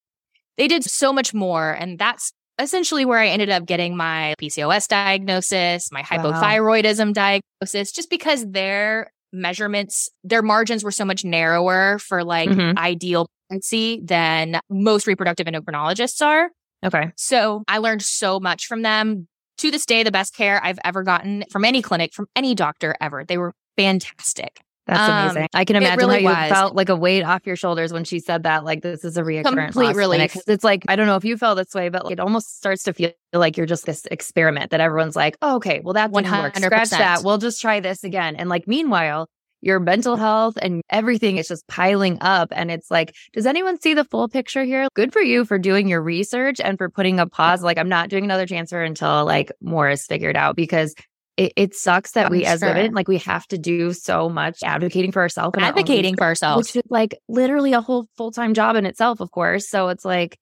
[0.57, 1.71] they did so much more.
[1.71, 7.39] And that's essentially where I ended up getting my PCOS diagnosis, my hypothyroidism wow.
[7.61, 12.77] diagnosis, just because their measurements, their margins were so much narrower for like mm-hmm.
[12.77, 16.49] ideal pregnancy than most reproductive endocrinologists are.
[16.85, 17.11] Okay.
[17.15, 19.27] So I learned so much from them.
[19.59, 22.95] To this day, the best care I've ever gotten from any clinic, from any doctor
[23.01, 23.25] ever.
[23.25, 24.61] They were fantastic.
[24.87, 25.43] That's amazing.
[25.43, 26.51] Um, I can imagine really how you was.
[26.51, 28.63] felt like a weight off your shoulders when she said that.
[28.63, 29.73] Like this is a reoccurrence.
[29.73, 30.35] Complete relief.
[30.47, 32.83] It's like I don't know if you felt this way, but like, it almost starts
[32.83, 36.31] to feel like you're just this experiment that everyone's like, oh, okay, well that didn't
[36.31, 36.41] 100%.
[36.41, 36.55] work.
[36.57, 37.23] Scratch that.
[37.23, 38.35] We'll just try this again.
[38.35, 39.27] And like meanwhile,
[39.61, 42.49] your mental health and everything is just piling up.
[42.51, 44.87] And it's like, does anyone see the full picture here?
[44.93, 47.63] Good for you for doing your research and for putting a pause.
[47.63, 50.93] Like, I'm not doing another transfer until like more is figured out because
[51.37, 54.59] it, it sucks that I'm we as women like we have to do so much
[54.63, 58.31] advocating for ourselves and advocating our for ourselves, which is like literally a whole full
[58.31, 59.69] time job in itself, of course.
[59.69, 60.37] So it's like,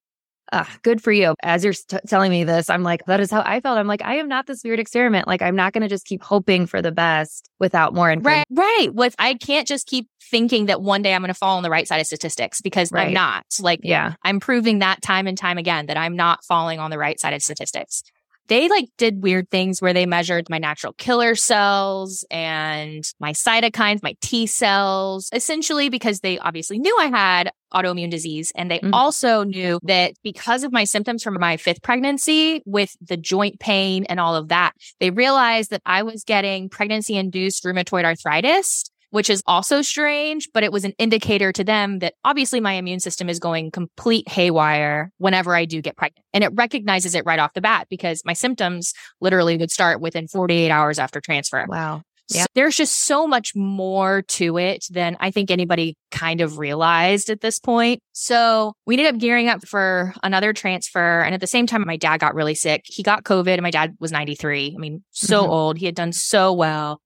[0.51, 1.35] uh, good for you.
[1.43, 3.77] As you're t- telling me this, I'm like, that is how I felt.
[3.77, 5.27] I'm like, I am not this weird experiment.
[5.27, 8.43] Like, I'm not going to just keep hoping for the best without more information.
[8.51, 8.93] Right, right.
[8.93, 11.69] With I can't just keep thinking that one day I'm going to fall on the
[11.69, 13.07] right side of statistics because right.
[13.07, 13.45] I'm not.
[13.59, 16.97] Like, yeah, I'm proving that time and time again that I'm not falling on the
[16.97, 18.03] right side of statistics.
[18.47, 24.03] They like did weird things where they measured my natural killer cells and my cytokines,
[24.03, 28.51] my T cells, essentially because they obviously knew I had autoimmune disease.
[28.55, 28.93] And they mm-hmm.
[28.93, 34.05] also knew that because of my symptoms from my fifth pregnancy with the joint pain
[34.05, 39.29] and all of that, they realized that I was getting pregnancy induced rheumatoid arthritis which
[39.29, 43.29] is also strange, but it was an indicator to them that obviously my immune system
[43.29, 46.25] is going complete haywire whenever I do get pregnant.
[46.33, 50.27] And it recognizes it right off the bat because my symptoms literally would start within
[50.27, 51.65] 48 hours after transfer.
[51.65, 52.01] Wow.
[52.27, 52.41] Yeah.
[52.41, 57.29] So there's just so much more to it than I think anybody kind of realized
[57.29, 58.01] at this point.
[58.11, 61.21] So we ended up gearing up for another transfer.
[61.21, 62.81] And at the same time, my dad got really sick.
[62.83, 64.73] He got COVID and my dad was 93.
[64.75, 65.51] I mean, so mm-hmm.
[65.51, 65.77] old.
[65.77, 66.99] He had done so well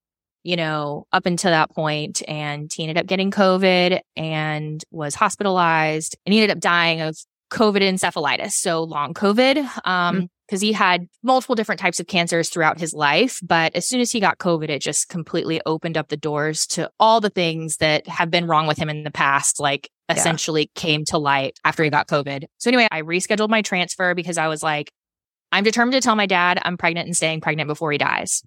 [0.44, 6.16] you know, up until that point, and he ended up getting COVID and was hospitalized
[6.26, 7.18] and he ended up dying of
[7.52, 8.52] COVID encephalitis.
[8.52, 9.58] So long COVID.
[9.86, 13.40] Um, mm-hmm because he had multiple different types of cancers throughout his life.
[13.44, 16.90] But as soon as he got COVID, it just completely opened up the doors to
[17.00, 20.16] all the things that have been wrong with him in the past, like yeah.
[20.16, 22.46] essentially came to light after he got COVID.
[22.58, 24.92] So anyway, I rescheduled my transfer because I was like,
[25.52, 28.42] I'm determined to tell my dad I'm pregnant and staying pregnant before he dies.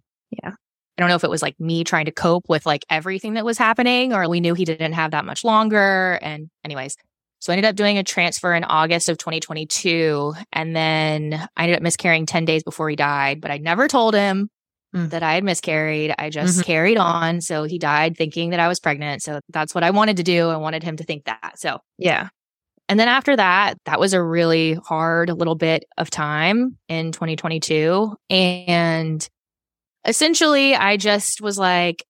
[0.96, 3.44] I don't know if it was like me trying to cope with like everything that
[3.44, 6.18] was happening or we knew he didn't have that much longer.
[6.20, 6.96] And, anyways,
[7.40, 10.34] so I ended up doing a transfer in August of 2022.
[10.52, 14.14] And then I ended up miscarrying 10 days before he died, but I never told
[14.14, 14.48] him
[14.94, 15.10] mm.
[15.10, 16.14] that I had miscarried.
[16.18, 16.66] I just mm-hmm.
[16.66, 17.40] carried on.
[17.40, 19.22] So he died thinking that I was pregnant.
[19.22, 20.50] So that's what I wanted to do.
[20.50, 21.54] I wanted him to think that.
[21.58, 22.28] So, yeah.
[22.88, 28.14] And then after that, that was a really hard little bit of time in 2022.
[28.28, 29.28] And
[30.06, 32.04] essentially, I just was like,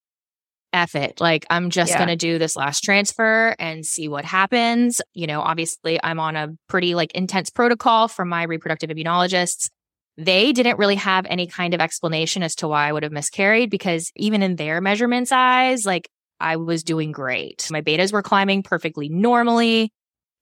[0.72, 1.20] F it.
[1.20, 1.98] Like, I'm just yeah.
[1.98, 5.02] going to do this last transfer and see what happens.
[5.12, 9.68] You know, obviously, I'm on a pretty like intense protocol from my reproductive immunologists.
[10.16, 13.70] They didn't really have any kind of explanation as to why I would have miscarried
[13.70, 16.08] because even in their measurements eyes, like
[16.40, 17.68] I was doing great.
[17.70, 19.92] My betas were climbing perfectly normally.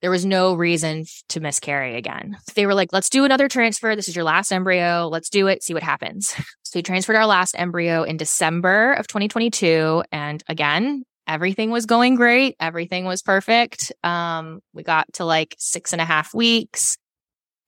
[0.00, 2.38] There was no reason to miscarry again.
[2.54, 3.94] They were like, let's do another transfer.
[3.94, 5.08] This is your last embryo.
[5.08, 6.34] Let's do it, see what happens.
[6.70, 10.04] So we transferred our last embryo in December of 2022.
[10.12, 12.54] And again, everything was going great.
[12.60, 13.90] Everything was perfect.
[14.04, 16.96] Um, we got to like six and a half weeks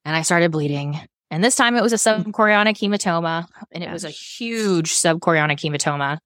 [0.04, 1.00] and I started bleeding.
[1.32, 6.18] And this time it was a subchorionic hematoma and it was a huge subchorionic hematoma.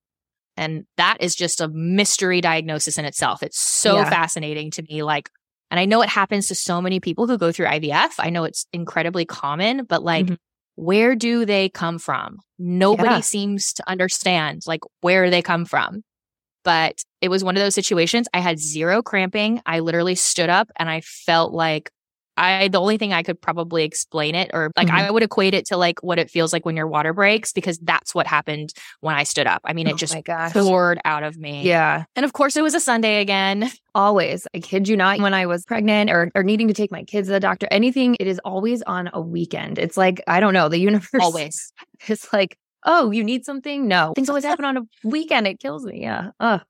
[0.59, 3.43] And that is just a mystery diagnosis in itself.
[3.43, 4.11] It's so yeah.
[4.11, 5.03] fascinating to me.
[5.03, 5.31] Like,
[5.71, 8.17] and I know it happens to so many people who go through IVF.
[8.19, 10.35] I know it's incredibly common, but like, mm-hmm.
[10.77, 12.39] Where do they come from?
[12.59, 13.21] Nobody yeah.
[13.21, 16.03] seems to understand like where they come from.
[16.65, 18.29] But it was one of those situations.
[18.35, 19.61] I had zero cramping.
[19.67, 21.91] I literally stood up and I felt like
[22.37, 24.97] I the only thing I could probably explain it or like mm-hmm.
[24.97, 27.79] I would equate it to like what it feels like when your water breaks because
[27.79, 29.63] that's what happened when I stood up.
[29.65, 30.17] I mean, it oh just
[30.53, 31.63] poured out of me.
[31.63, 32.05] Yeah.
[32.15, 33.71] And of course it was a Sunday again.
[33.95, 34.47] Always.
[34.55, 37.29] I kid you not, when I was pregnant or, or needing to take my kids
[37.29, 39.79] to the doctor, anything, it is always on a weekend.
[39.79, 41.73] It's like, I don't know, the universe always.
[42.09, 43.89] It's like, oh, you need something?
[43.89, 44.13] No.
[44.15, 45.47] Things always happen on a weekend.
[45.47, 46.03] It kills me.
[46.03, 46.31] Yeah.
[46.41, 46.61] Ugh.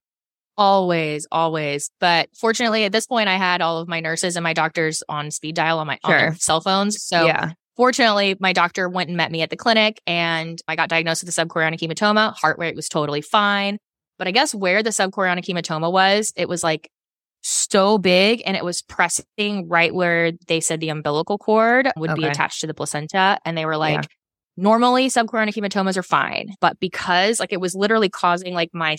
[0.58, 1.90] Always, always.
[2.00, 5.30] But fortunately, at this point, I had all of my nurses and my doctors on
[5.30, 6.28] speed dial on my, sure.
[6.28, 7.02] on cell phones.
[7.02, 7.52] So, yeah.
[7.76, 11.36] fortunately, my doctor went and met me at the clinic and I got diagnosed with
[11.36, 12.34] a subchorionic hematoma.
[12.36, 13.78] Heart rate was totally fine.
[14.18, 16.90] But I guess where the subchorionic hematoma was, it was like
[17.42, 22.22] so big and it was pressing right where they said the umbilical cord would okay.
[22.22, 23.38] be attached to the placenta.
[23.44, 24.08] And they were like, yeah.
[24.56, 26.54] normally subchorionic hematomas are fine.
[26.60, 28.96] But because like it was literally causing like my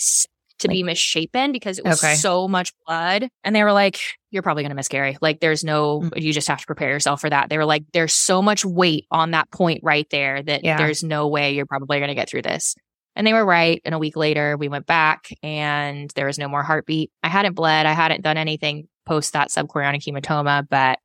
[0.59, 2.15] to be misshapen because it was okay.
[2.15, 3.29] so much blood.
[3.43, 3.99] And they were like,
[4.31, 5.17] you're probably going to miscarry.
[5.21, 6.17] Like, there's no, mm-hmm.
[6.17, 7.49] you just have to prepare yourself for that.
[7.49, 10.77] They were like, there's so much weight on that point right there that yeah.
[10.77, 12.75] there's no way you're probably going to get through this.
[13.15, 13.81] And they were right.
[13.83, 17.11] And a week later, we went back and there was no more heartbeat.
[17.23, 17.85] I hadn't bled.
[17.85, 20.67] I hadn't done anything post that subchorionic hematoma.
[20.69, 20.99] But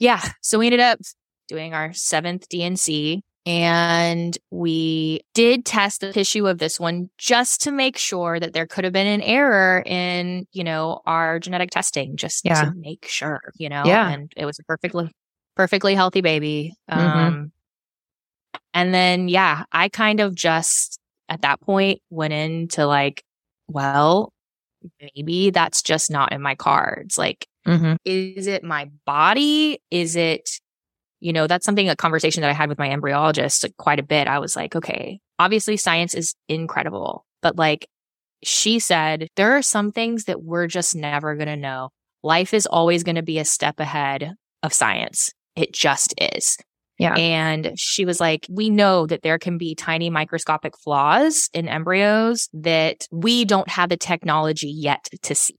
[0.00, 0.98] yeah, so we ended up
[1.46, 7.70] doing our seventh D&C and we did test the tissue of this one just to
[7.70, 12.16] make sure that there could have been an error in, you know, our genetic testing,
[12.16, 12.64] just yeah.
[12.64, 14.08] to make sure, you know, yeah.
[14.08, 15.10] and it was a perfectly,
[15.56, 16.74] perfectly healthy baby.
[16.90, 17.18] Mm-hmm.
[17.18, 17.52] Um,
[18.72, 23.22] and then, yeah, I kind of just at that point went into like,
[23.68, 24.32] well,
[25.00, 27.18] maybe that's just not in my cards.
[27.18, 27.96] Like, mm-hmm.
[28.04, 29.80] is it my body?
[29.90, 30.48] Is it
[31.24, 34.28] you know, that's something, a conversation that I had with my embryologist quite a bit.
[34.28, 37.88] I was like, okay, obviously science is incredible, but like
[38.42, 41.88] she said, there are some things that we're just never going to know.
[42.22, 45.32] Life is always going to be a step ahead of science.
[45.56, 46.58] It just is.
[46.98, 47.14] Yeah.
[47.14, 52.50] And she was like, we know that there can be tiny microscopic flaws in embryos
[52.52, 55.56] that we don't have the technology yet to see.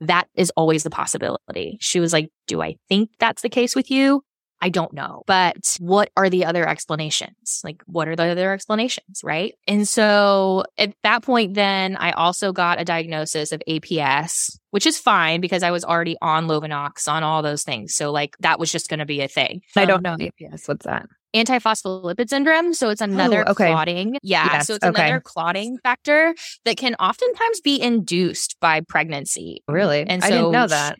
[0.00, 1.76] That is always the possibility.
[1.78, 4.22] She was like, do I think that's the case with you?
[4.60, 5.22] I don't know.
[5.26, 7.60] But what are the other explanations?
[7.62, 9.20] Like, what are the other explanations?
[9.22, 9.54] Right.
[9.66, 14.98] And so at that point, then I also got a diagnosis of APS, which is
[14.98, 17.94] fine because I was already on Lovenox on all those things.
[17.94, 19.62] So, like, that was just going to be a thing.
[19.76, 20.66] I um, don't know APS.
[20.66, 21.06] What's that?
[21.34, 22.74] Antiphospholipid syndrome.
[22.74, 23.70] So it's another oh, okay.
[23.70, 24.16] clotting.
[24.22, 24.48] Yeah.
[24.52, 25.02] Yes, so it's okay.
[25.02, 29.62] another clotting factor that can oftentimes be induced by pregnancy.
[29.68, 30.04] Really?
[30.06, 30.98] And I didn't know that.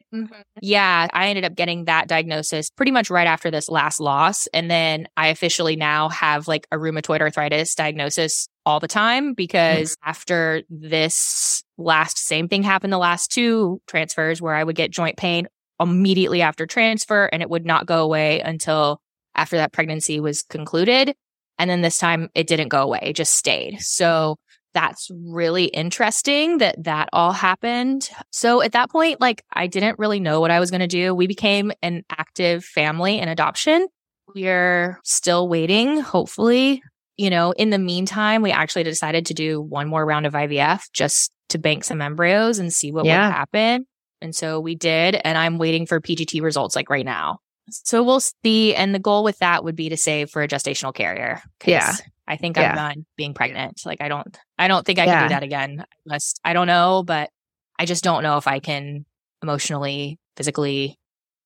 [0.61, 1.09] Yeah.
[1.13, 4.47] I ended up getting that diagnosis pretty much right after this last loss.
[4.49, 9.33] And then I officially now have like a rheumatoid arthritis diagnosis all the time mm-hmm.
[9.33, 14.91] because after this last same thing happened the last two transfers where I would get
[14.91, 15.47] joint pain
[15.81, 19.01] immediately after transfer and it would not go away until
[19.35, 21.15] after that pregnancy was concluded.
[21.59, 23.81] And then this time it didn't go away, it just stayed.
[23.81, 24.37] So
[24.75, 28.09] that's really interesting that that all happened.
[28.31, 31.15] So at that point, like I didn't really know what I was going to do.
[31.15, 33.89] We became an active family in adoption.
[34.35, 36.83] We're still waiting, hopefully.
[37.17, 40.83] You know, in the meantime, we actually decided to do one more round of IVF
[40.93, 43.27] just to bank some embryos and see what Yeah.
[43.27, 43.87] would happen.
[44.21, 45.19] And so we did.
[45.25, 47.39] And I'm waiting for PGT results like right now.
[47.71, 48.75] So we'll see.
[48.75, 51.43] And the goal with that would be to save for a gestational carrier.
[51.65, 51.95] Yeah.
[52.27, 52.71] I think Yeah.
[52.71, 53.83] I'm done being pregnant.
[53.87, 55.85] Like I don't, I don't think I can do that again.
[56.05, 57.31] Unless I don't know, but
[57.79, 59.07] I just don't know if I can
[59.43, 60.99] emotionally, physically.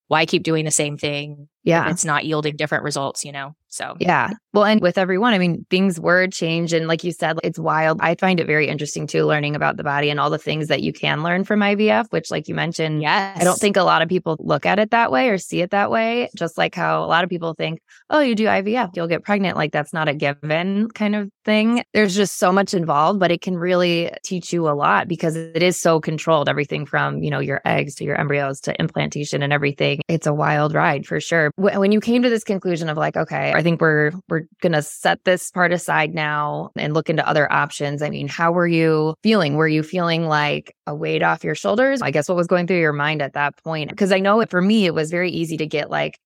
[0.07, 1.47] Why keep doing the same thing?
[1.63, 1.89] Yeah.
[1.89, 3.55] It's not yielding different results, you know?
[3.73, 4.29] So Yeah.
[4.53, 6.73] Well, and with everyone, I mean, things were changed.
[6.73, 7.99] And like you said, it's wild.
[8.01, 10.83] I find it very interesting too, learning about the body and all the things that
[10.83, 13.41] you can learn from IVF, which, like you mentioned, yes.
[13.41, 15.71] I don't think a lot of people look at it that way or see it
[15.71, 16.29] that way.
[16.35, 19.57] Just like how a lot of people think, oh, you do IVF, you'll get pregnant.
[19.57, 21.83] Like that's not a given kind of thing.
[21.95, 25.63] There's just so much involved, but it can really teach you a lot because it
[25.63, 26.47] is so controlled.
[26.47, 30.01] Everything from, you know, your eggs to your embryos to implantation and everything.
[30.07, 31.49] It's a wild ride for sure.
[31.55, 34.73] Wh- When you came to this conclusion of like, okay, I think we're, we're going
[34.73, 38.01] to set this part aside now and look into other options.
[38.01, 39.55] I mean, how were you feeling?
[39.55, 42.01] Were you feeling like a weight off your shoulders?
[42.01, 43.89] I guess what was going through your mind at that point?
[43.89, 46.17] Because I know for me, it was very easy to get like,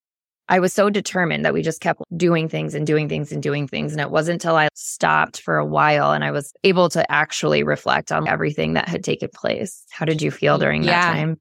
[0.49, 3.67] I was so determined that we just kept doing things and doing things and doing
[3.67, 3.91] things.
[3.91, 7.63] And it wasn't until I stopped for a while and I was able to actually
[7.63, 9.83] reflect on everything that had taken place.
[9.89, 11.13] How did you feel during that Yeah.
[11.13, 11.37] time?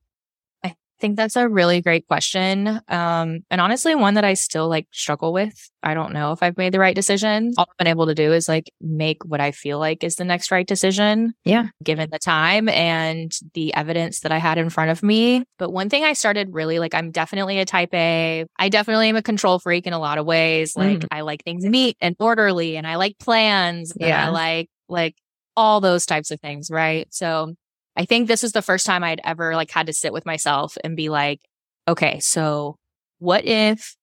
[0.98, 2.68] I think that's a really great question.
[2.88, 5.52] Um, and honestly, one that I still like struggle with.
[5.82, 7.52] I don't know if I've made the right decision.
[7.58, 10.24] All I've been able to do is like make what I feel like is the
[10.24, 11.34] next right decision.
[11.44, 11.66] Yeah.
[11.84, 15.44] Given the time and the evidence that I had in front of me.
[15.58, 18.46] But one thing I started really like, I'm definitely a type A.
[18.58, 20.76] I definitely am a control freak in a lot of ways.
[20.76, 21.08] Like Mhm.
[21.10, 23.90] I like things neat and orderly and I like plans.
[23.92, 24.28] And Yeah.
[24.28, 25.14] I like, like
[25.58, 26.70] all those types of things.
[26.70, 27.06] Right.
[27.10, 27.54] So
[27.96, 30.76] I think this was the first time I'd ever like had to sit with myself
[30.84, 31.40] and be like,
[31.88, 32.76] okay, so
[33.18, 33.96] what if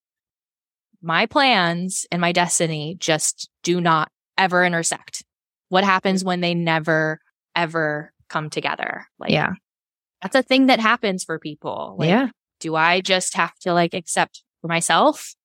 [1.02, 5.24] my plans and my destiny just do not ever intersect?
[5.70, 7.20] What happens when they never
[7.56, 9.06] ever come together?
[9.20, 9.54] Like yeah.
[10.22, 11.96] that's a thing that happens for people.
[12.00, 12.30] Like, yeah.
[12.60, 15.36] do I just have to like accept for myself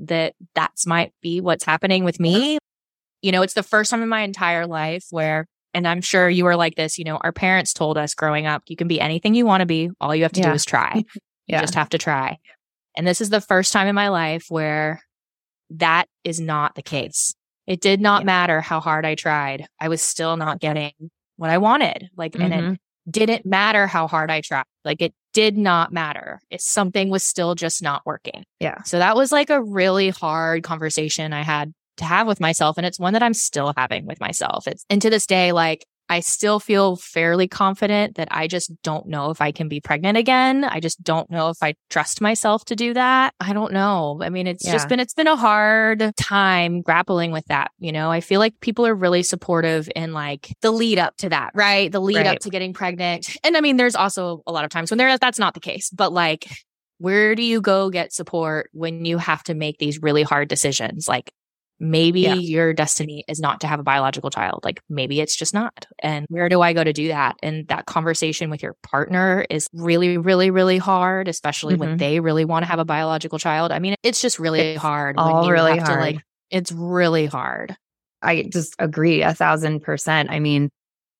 [0.00, 2.58] that that's might be what's happening with me?
[3.22, 6.44] You know, it's the first time in my entire life where, and I'm sure you
[6.44, 9.34] were like this, you know, our parents told us growing up, you can be anything
[9.34, 9.90] you want to be.
[10.00, 10.48] All you have to Yeah.
[10.48, 11.04] do is try.
[11.48, 11.58] Yeah.
[11.58, 12.38] You just have to try.
[12.96, 15.00] And this is the first time in my life where
[15.70, 17.36] that is not the case.
[17.68, 18.26] It did not Yeah.
[18.26, 19.66] matter how hard I tried.
[19.80, 20.90] I was still not getting
[21.36, 22.08] what I wanted.
[22.16, 22.76] Like, and it Mhm.
[23.08, 24.64] didn't matter how hard I tried.
[24.84, 26.40] Like it did not matter.
[26.50, 28.44] If something was still just not working.
[28.58, 28.82] Yeah.
[28.82, 32.76] So that was like a really hard conversation I had to have with myself.
[32.76, 34.66] And it's one that I'm still having with myself.
[34.66, 39.08] It's and to this day, like I still feel fairly confident that I just don't
[39.08, 40.62] know if I can be pregnant again.
[40.62, 43.34] I just don't know if I trust myself to do that.
[43.40, 44.20] I don't know.
[44.22, 44.70] I mean, it's Yeah.
[44.72, 47.72] just been, it's been a hard time grappling with that.
[47.80, 51.28] You know, I feel like people are really supportive in like the lead up to
[51.30, 51.90] that, right?
[51.90, 52.26] The lead Right.
[52.28, 53.36] up to getting pregnant.
[53.42, 55.90] And I mean, there's also a lot of times when there, that's not the case,
[55.90, 56.46] but like,
[56.98, 61.08] where do you go get support when you have to make these really hard decisions?
[61.08, 61.32] Like,
[61.78, 62.34] maybe Yeah.
[62.34, 64.60] your destiny is not to have a biological child.
[64.64, 65.86] Like maybe it's just not.
[66.02, 67.36] And where do I go to do that?
[67.42, 71.98] And that conversation with your partner is really, really, really hard, especially when Mhm.
[71.98, 73.72] they really want to have a biological child.
[73.72, 75.16] I mean, it's just really It's hard.
[75.18, 76.00] all when you really have to hard.
[76.00, 76.18] like,
[76.50, 77.76] it's really hard.
[78.22, 80.30] I just agree a thousand percent.
[80.30, 80.70] I mean,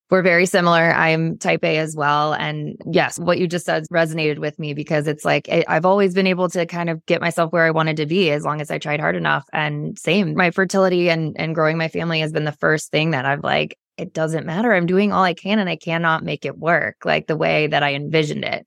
[0.08, 0.92] We're very similar.
[0.92, 2.32] I'm type A as well.
[2.32, 6.28] And yes, what you just said resonated with me because it's like I've always been
[6.28, 8.78] able to kind of get myself where I wanted to be as long as I
[8.78, 9.44] tried hard enough.
[9.52, 13.24] And same, my fertility and, and growing my family has been the first thing that
[13.24, 14.72] I've like, it doesn't matter.
[14.72, 17.82] I'm doing all I can and I cannot make it work like the way that
[17.82, 18.64] I envisioned it.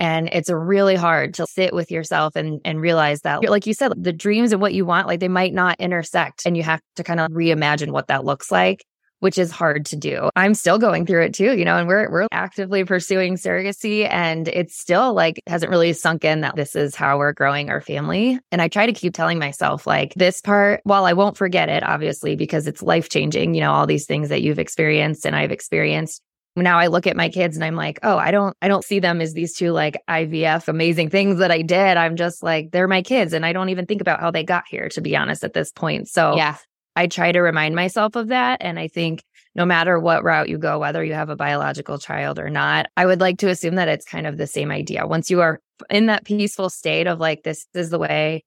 [0.00, 3.92] And it's really hard to sit with yourself and, and realize that, like you said,
[3.96, 7.04] the dreams and what you want, like they might not intersect and you have to
[7.04, 8.82] kind of reimagine what that looks like
[9.20, 10.28] which is hard to do.
[10.34, 14.48] I'm still going through it too, you know, and we're we're actively pursuing surrogacy and
[14.48, 18.38] it's still like hasn't really sunk in that this is how we're growing our family.
[18.50, 21.82] And I try to keep telling myself like this part, while I won't forget it
[21.82, 26.22] obviously because it's life-changing, you know, all these things that you've experienced and I've experienced.
[26.56, 28.98] Now I look at my kids and I'm like, "Oh, I don't I don't see
[28.98, 31.96] them as these two like IVF amazing things that I did.
[31.96, 34.64] I'm just like they're my kids and I don't even think about how they got
[34.68, 36.56] here to be honest at this point." So Yeah.
[36.96, 38.58] I try to remind myself of that.
[38.60, 39.24] And I think
[39.54, 43.06] no matter what route you go, whether you have a biological child or not, I
[43.06, 45.06] would like to assume that it's kind of the same idea.
[45.06, 48.44] Once you are in that peaceful state of like, this is the way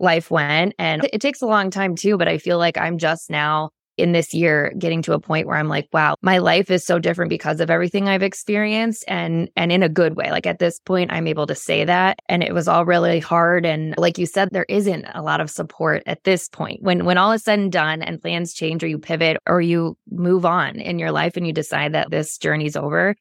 [0.00, 0.74] life went.
[0.78, 4.12] And it takes a long time too, but I feel like I'm just now in
[4.12, 7.28] this year getting to a point where I'm like, wow, my life is so different
[7.28, 10.30] because of everything I've experienced and and in a good way.
[10.30, 13.64] Like at this point I'm able to say that and it was all really hard
[13.64, 16.82] and like you said there isn't a lot of support at this point.
[16.82, 19.96] When when all is said and done and plans change or you pivot or you
[20.10, 23.14] move on in your life and you decide that this journey's over,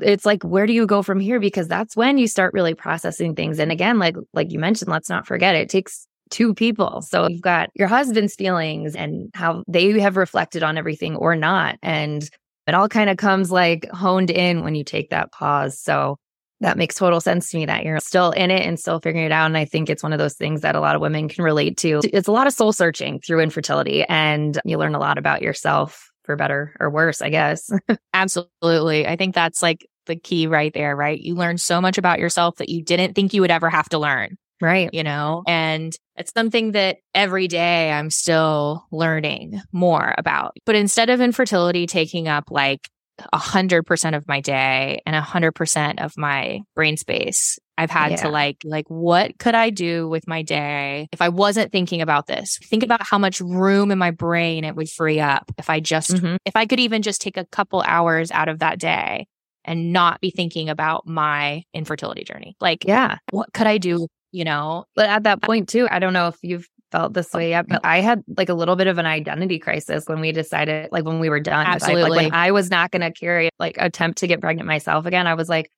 [0.00, 3.34] it's like where do you go from here because that's when you start really processing
[3.34, 7.02] things and again like like you mentioned let's not forget it takes two people.
[7.02, 11.76] So you've got your husband's feelings and how they have reflected on everything or not.
[11.82, 12.28] And
[12.66, 15.78] it all kind of comes like honed in when you take that pause.
[15.78, 16.16] So
[16.60, 19.32] that makes total sense to me that you're still in it and still figuring it
[19.32, 19.46] out.
[19.46, 21.76] And I think it's one of those things that a lot of women can relate
[21.78, 22.00] to.
[22.04, 26.10] It's a lot of soul searching through infertility, and you learn a lot about yourself
[26.24, 27.70] for better or worse, I guess.
[28.12, 29.06] Absolutely.
[29.06, 31.18] I think that's like the key right there, right?
[31.18, 33.98] You learn so much about yourself that you didn't think you would ever have to
[33.98, 34.36] learn.
[34.60, 34.90] Right.
[34.92, 40.56] You know, and it's something that every day I'm still learning more about.
[40.66, 42.88] But instead of infertility taking up like
[43.32, 47.90] a hundred percent of my day and a hundred percent of my brain space, I've
[47.90, 48.16] had yeah.
[48.18, 52.26] to like, like, what could I do with my day if I wasn't thinking about
[52.26, 52.58] this?
[52.64, 56.10] Think about how much room in my brain it would free up if I just,
[56.10, 56.36] mm-hmm.
[56.44, 59.28] if I could even just take a couple hours out of that day
[59.64, 62.56] and not be thinking about my infertility journey.
[62.60, 64.84] Like, yeah, what could I do you know?
[64.94, 67.66] But at that point, too, I don't know if you've felt this oh, way yet,
[67.68, 71.04] but I had like a little bit of an identity crisis when we decided, like
[71.04, 71.66] when we were done.
[71.66, 72.10] Absolutely.
[72.10, 75.26] Like when I was not going to carry, like attempt to get pregnant myself again,
[75.26, 75.70] I was like,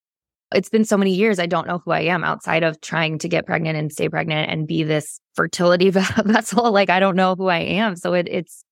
[0.52, 1.38] it's been so many years.
[1.38, 4.50] I don't know who I am outside of trying to get pregnant and stay pregnant
[4.50, 6.72] and be this fertility vessel.
[6.72, 7.96] Like I don't know who I am.
[7.96, 8.64] So it, it's,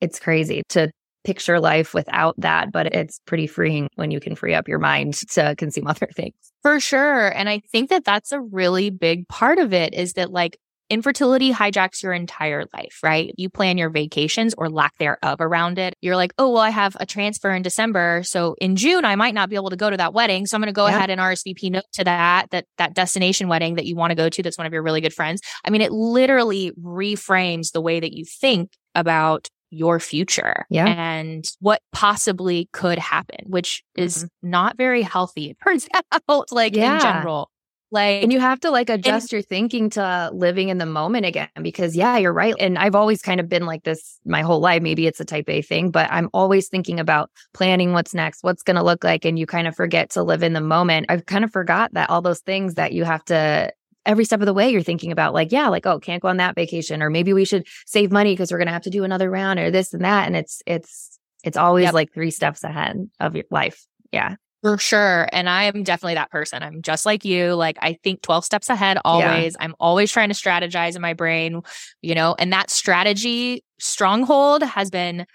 [0.00, 0.90] it's crazy to
[1.24, 5.14] picture life without that, but it's pretty freeing when you can free up your mind
[5.14, 6.34] to consume other things.
[6.62, 7.28] For sure.
[7.28, 10.58] And I think that that's a really big part of it is that like
[10.90, 13.32] infertility hijacks your entire life, right?
[13.38, 15.94] You plan your vacations or lack thereof around it.
[16.00, 18.22] You're like, oh, well, I have a transfer in December.
[18.24, 20.46] So in June, I might not be able to go to that wedding.
[20.46, 20.96] So I'm going to go yeah.
[20.96, 24.28] ahead and RSVP note to that, that, that destination wedding that you want to go
[24.28, 24.42] to.
[24.42, 25.40] That's one of your really good friends.
[25.64, 30.86] I mean, it literally reframes the way that you think about your future yeah.
[30.86, 34.50] and what possibly could happen, which is mm-hmm.
[34.50, 35.50] not very healthy.
[35.50, 35.88] It turns
[36.28, 36.94] out, like yeah.
[36.94, 37.50] in general.
[37.92, 41.26] Like, and you have to like adjust and, your thinking to living in the moment
[41.26, 42.54] again because, yeah, you're right.
[42.60, 44.80] And I've always kind of been like this my whole life.
[44.80, 48.62] Maybe it's a type A thing, but I'm always thinking about planning what's next, what's
[48.62, 49.24] going to look like.
[49.24, 51.06] And you kind of forget to live in the moment.
[51.08, 53.72] I've kind of forgot that all those things that you have to
[54.06, 56.38] every step of the way you're thinking about like yeah like oh can't go on
[56.38, 59.04] that vacation or maybe we should save money because we're going to have to do
[59.04, 61.94] another round or this and that and it's it's it's always yep.
[61.94, 65.26] like three steps ahead of your life yeah for sure.
[65.32, 66.62] And I am definitely that person.
[66.62, 67.54] I'm just like you.
[67.54, 69.56] Like I think 12 steps ahead always.
[69.58, 69.64] Yeah.
[69.64, 71.62] I'm always trying to strategize in my brain,
[72.02, 75.26] you know, and that strategy stronghold has been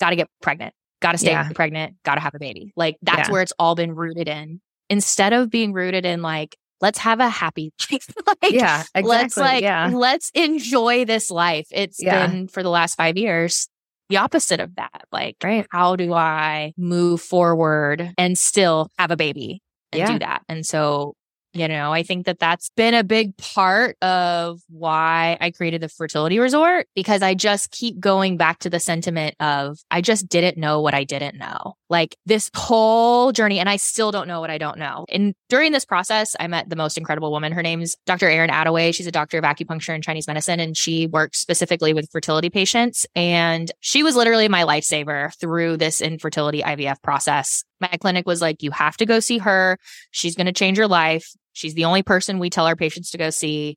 [0.00, 1.48] got to get pregnant, got to stay yeah.
[1.54, 2.72] pregnant, got to have a baby.
[2.74, 3.32] Like that's yeah.
[3.32, 4.60] where it's all been rooted in.
[4.90, 8.06] Instead of being rooted in like let's have a happy life.
[8.26, 9.02] like, yeah, exactly.
[9.08, 9.90] Let's like, yeah.
[9.94, 11.66] let's enjoy this life.
[11.70, 12.26] It's yeah.
[12.26, 13.68] been for the last five years
[14.10, 15.06] the opposite of that.
[15.10, 15.66] Like, right.
[15.70, 20.12] how do I move forward and still have a baby and yeah.
[20.12, 20.42] do that?
[20.50, 21.14] And so
[21.54, 25.88] You know, I think that that's been a big part of why I created the
[25.88, 30.56] fertility resort because I just keep going back to the sentiment of I just didn't
[30.56, 31.74] know what I didn't know.
[31.90, 35.04] Like this whole journey, and I still don't know what I don't know.
[35.10, 37.52] And during this process, I met the most incredible woman.
[37.52, 38.30] Her name's Dr.
[38.30, 38.94] Erin Attaway.
[38.94, 43.06] She's a doctor of acupuncture and Chinese medicine, and she works specifically with fertility patients.
[43.14, 47.62] And she was literally my lifesaver through this infertility IVF process.
[47.82, 49.76] My clinic was like, you have to go see her.
[50.10, 51.28] She's going to change your life.
[51.52, 53.76] She's the only person we tell our patients to go see.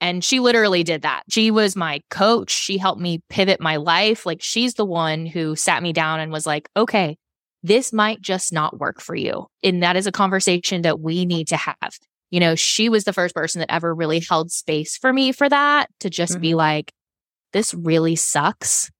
[0.00, 1.22] And she literally did that.
[1.30, 2.50] She was my coach.
[2.50, 4.26] She helped me pivot my life.
[4.26, 7.16] Like she's the one who sat me down and was like, okay,
[7.62, 9.46] this might just not work for you.
[9.64, 11.98] And that is a conversation that we need to have.
[12.30, 15.48] You know, she was the first person that ever really held space for me for
[15.48, 16.42] that to just mm-hmm.
[16.42, 16.92] be like,
[17.52, 18.90] this really sucks.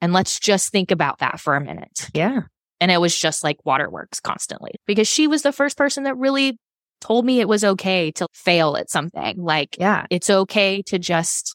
[0.00, 2.10] And let's just think about that for a minute.
[2.12, 2.40] Yeah.
[2.82, 6.58] And it was just like waterworks constantly because she was the first person that really
[7.00, 9.40] told me it was okay to fail at something.
[9.40, 11.54] Like, yeah, it's okay to just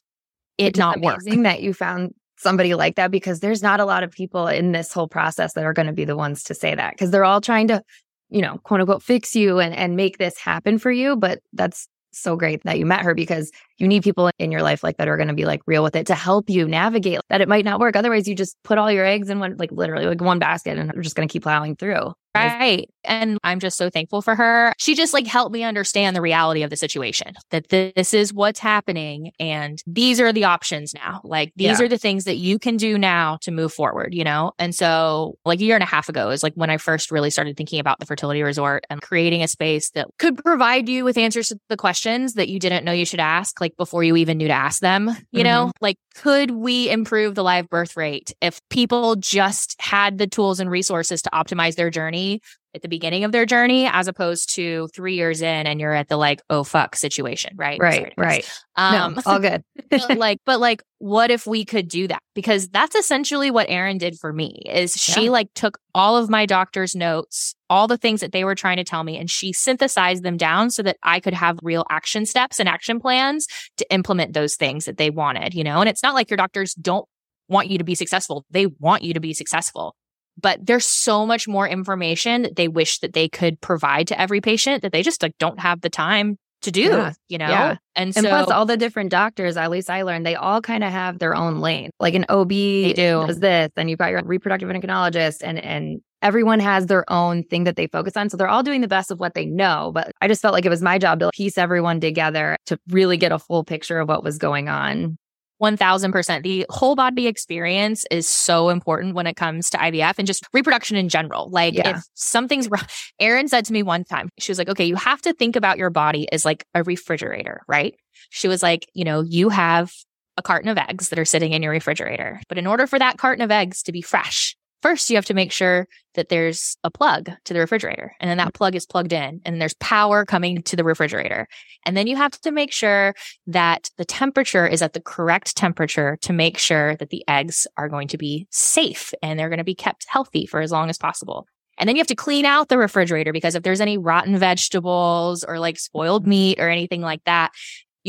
[0.56, 1.20] it it's not work.
[1.22, 4.90] That you found somebody like that because there's not a lot of people in this
[4.90, 7.42] whole process that are going to be the ones to say that because they're all
[7.42, 7.82] trying to,
[8.30, 11.14] you know, quote unquote, fix you and and make this happen for you.
[11.14, 14.82] But that's so great that you met her because you need people in your life
[14.82, 17.40] like that are going to be like real with it to help you navigate that
[17.40, 17.96] it might not work.
[17.96, 20.92] Otherwise, you just put all your eggs in one, like literally like one basket and
[20.94, 22.12] you're just going to keep plowing through.
[22.34, 22.88] Right.
[23.04, 24.72] And I'm just so thankful for her.
[24.78, 28.60] She just like helped me understand the reality of the situation that this is what's
[28.60, 31.20] happening and these are the options now.
[31.24, 31.84] Like these yeah.
[31.84, 34.52] are the things that you can do now to move forward, you know?
[34.58, 37.30] And so like a year and a half ago is like when I first really
[37.30, 41.18] started thinking about the fertility resort and creating a space that could provide you with
[41.18, 44.38] answers to the questions that you didn't know you should ask, like before you even
[44.38, 45.44] knew to ask them, you mm-hmm.
[45.44, 45.72] know?
[45.80, 50.70] Like could we improve the live birth rate if people just had the tools and
[50.70, 52.40] resources to optimize their journey
[52.74, 56.08] at the beginning of their journey as opposed to three years in and you're at
[56.08, 57.78] the like oh fuck situation right?
[57.80, 58.50] Right right.
[58.76, 59.62] um no, all good.
[59.90, 62.20] but like but like what if we could do that?
[62.34, 65.30] Because that's essentially what Erin did for me is she yeah.
[65.30, 68.84] like took all of my doctor's notes all the things that they were trying to
[68.84, 72.58] tell me and she synthesized them down so that I could have real action steps
[72.58, 73.46] and action plans
[73.76, 75.80] to implement those things that they wanted you know?
[75.80, 77.06] And it's not like your doctors don't
[77.48, 78.44] want you to be successful.
[78.50, 79.94] They want you to be successful
[80.40, 84.40] but there's so much more information that they wish that they could provide to every
[84.40, 87.12] patient that they just like don't have the time to do, yeah.
[87.28, 87.48] you know?
[87.48, 87.76] Yeah.
[87.94, 90.82] And, and so, plus all the different doctors, at least I learned, they all kind
[90.82, 91.90] of have their own lane.
[92.00, 92.50] Like an OB
[92.94, 97.64] does this, and you've got your reproductive endocrinologist and and everyone has their own thing
[97.64, 98.28] that they focus on.
[98.28, 99.92] So they're all doing the best of what they know.
[99.94, 103.16] But I just felt like it was my job to piece everyone together to really
[103.16, 105.16] get a full picture of what was going on.
[105.62, 106.42] 1000%.
[106.42, 110.96] The whole body experience is so important when it comes to IVF and just reproduction
[110.96, 111.50] in general.
[111.50, 111.96] Like yeah.
[111.96, 112.86] if something's wrong,
[113.18, 115.78] Erin said to me one time, she was like, okay, you have to think about
[115.78, 117.94] your body as like a refrigerator, right?
[118.30, 119.92] She was like, you know, you have
[120.36, 122.40] a carton of eggs that are sitting in your refrigerator.
[122.48, 125.34] But in order for that carton of eggs to be fresh, First, you have to
[125.34, 128.58] make sure that there's a plug to the refrigerator and then that mm-hmm.
[128.58, 131.48] plug is plugged in and there's power coming to the refrigerator.
[131.84, 133.14] And then you have to make sure
[133.46, 137.88] that the temperature is at the correct temperature to make sure that the eggs are
[137.88, 140.98] going to be safe and they're going to be kept healthy for as long as
[140.98, 141.46] possible.
[141.78, 145.44] And then you have to clean out the refrigerator because if there's any rotten vegetables
[145.44, 147.52] or like spoiled meat or anything like that,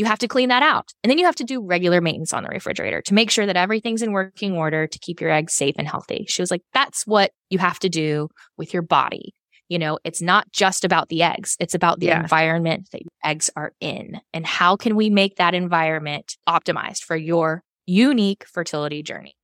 [0.00, 0.88] you have to clean that out.
[1.04, 3.54] And then you have to do regular maintenance on the refrigerator to make sure that
[3.54, 6.24] everything's in working order to keep your eggs safe and healthy.
[6.26, 9.34] She was like, that's what you have to do with your body.
[9.68, 11.54] You know, it's not just about the eggs.
[11.60, 12.22] It's about the yeah.
[12.22, 14.20] environment that your eggs are in.
[14.32, 19.36] And how can we make that environment optimized for your unique fertility journey?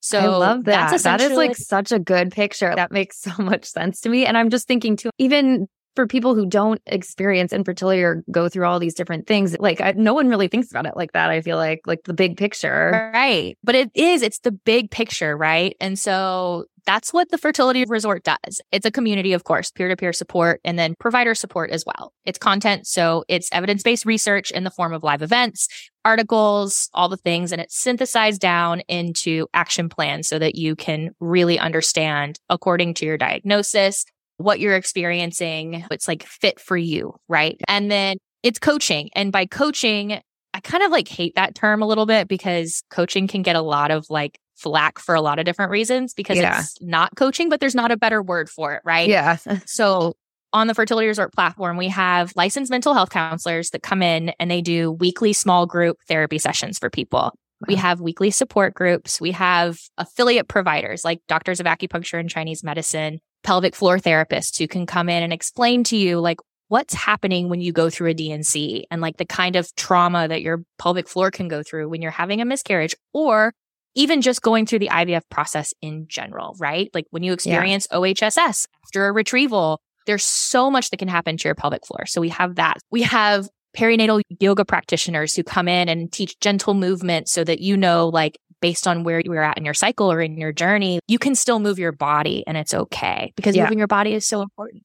[0.00, 1.02] So I love that.
[1.02, 2.72] That is like such a good picture.
[2.74, 4.24] That makes so much sense to me.
[4.24, 8.66] And I'm just thinking too, even for people who don't experience infertility or go through
[8.66, 11.40] all these different things like I, no one really thinks about it like that i
[11.40, 13.10] feel like like the big picture.
[13.12, 13.56] Right.
[13.62, 15.76] But it is it's the big picture right?
[15.80, 18.60] And so that's what the fertility resort does.
[18.72, 22.12] It's a community of course peer-to-peer support and then provider support as well.
[22.24, 25.68] It's content so it's evidence-based research in the form of live events
[26.04, 31.10] articles all the things and it's synthesized down into action plans so that you can
[31.20, 34.06] really understand according to your diagnosis
[34.40, 35.84] what you're experiencing.
[35.90, 37.60] It's like fit for you, right?
[37.68, 39.10] And then it's coaching.
[39.14, 40.20] And by coaching,
[40.54, 43.60] I kind of like hate that term a little bit because coaching can get a
[43.60, 46.60] lot of like flack for a lot of different reasons because yeah.
[46.60, 49.08] it's not coaching, but there's not a better word for it, right?
[49.08, 49.36] Yeah.
[49.66, 50.14] so
[50.52, 54.50] on the fertility resort platform, we have licensed mental health counselors that come in and
[54.50, 57.32] they do weekly small group therapy sessions for people.
[57.68, 59.20] We have weekly support groups.
[59.20, 64.68] We have affiliate providers like doctors of acupuncture and Chinese medicine pelvic floor therapists who
[64.68, 66.38] can come in and explain to you like
[66.68, 70.42] what's happening when you go through a D&C and like the kind of trauma that
[70.42, 73.52] your pelvic floor can go through when you're having a miscarriage or
[73.96, 76.88] even just going through the IVF process in general, right?
[76.94, 77.98] Like when you experience yeah.
[77.98, 82.06] OHSS after a retrieval, there's so much that can happen to your pelvic floor.
[82.06, 82.78] So we have that.
[82.90, 87.76] We have perinatal yoga practitioners who come in and teach gentle movement so that you
[87.76, 91.18] know, like, based on where you're at in your cycle or in your journey, you
[91.18, 93.64] can still move your body and it's okay because yeah.
[93.64, 94.82] moving your body is so important.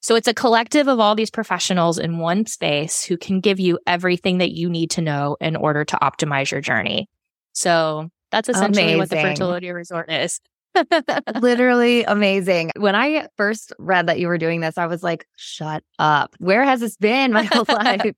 [0.00, 3.78] So it's a collective of all these professionals in one space who can give you
[3.86, 7.08] everything that you need to know in order to optimize your journey.
[7.52, 8.98] So that's essentially amazing.
[8.98, 10.40] what the fertility resort is.
[11.40, 12.70] Literally amazing.
[12.76, 16.34] When I first read that you were doing this, I was like, shut up.
[16.38, 18.12] Where has this been my whole life?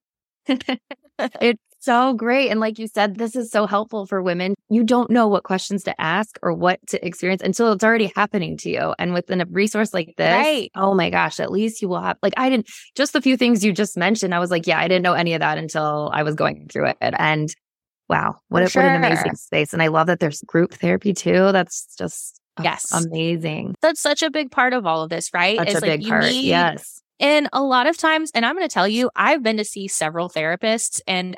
[1.41, 2.51] it's so great.
[2.51, 4.55] And like you said, this is so helpful for women.
[4.71, 8.57] You don't know what questions to ask or what to experience until it's already happening
[8.59, 8.95] to you.
[8.99, 10.71] And within a resource like this, right.
[10.75, 13.65] oh my gosh, at least you will have, like, I didn't, just the few things
[13.65, 16.23] you just mentioned, I was like, yeah, I didn't know any of that until I
[16.23, 16.97] was going through it.
[17.01, 17.55] And
[18.09, 18.83] wow, what, a, sure.
[18.83, 19.73] what an amazing space.
[19.73, 21.53] And I love that there's group therapy too.
[21.53, 23.75] That's just oh, yes, amazing.
[23.83, 25.59] That's such a big part of all of this, right?
[25.59, 26.25] Such a like big part.
[26.25, 27.01] Need, yes.
[27.21, 29.87] And a lot of times, and I'm going to tell you, I've been to see
[29.87, 31.37] several therapists and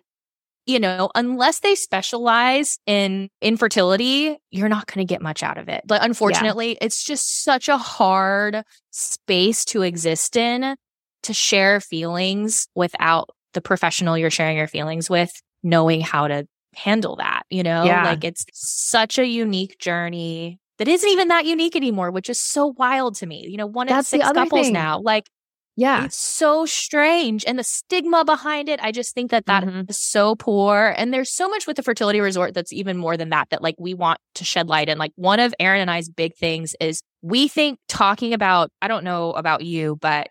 [0.67, 5.69] you know, unless they specialize in infertility, you're not going to get much out of
[5.69, 5.83] it.
[5.87, 6.79] But unfortunately, yeah.
[6.83, 10.77] it's just such a hard space to exist in
[11.25, 15.31] to share feelings without the professional you're sharing your feelings with
[15.63, 17.85] knowing how to handle that, you know?
[17.85, 18.05] Yeah.
[18.05, 22.75] Like it's such a unique journey that isn't even that unique anymore, which is so
[22.79, 23.47] wild to me.
[23.49, 24.73] You know, one That's in six couples thing.
[24.73, 25.01] now.
[25.01, 25.29] Like
[25.77, 26.05] yeah.
[26.05, 27.45] It's so strange.
[27.47, 29.83] And the stigma behind it, I just think that that mm-hmm.
[29.89, 30.95] is so poor.
[30.97, 33.75] And there's so much with the fertility resort that's even more than that, that like
[33.79, 34.89] we want to shed light.
[34.89, 38.89] And like one of Erin and I's big things is we think talking about, I
[38.89, 40.29] don't know about you, but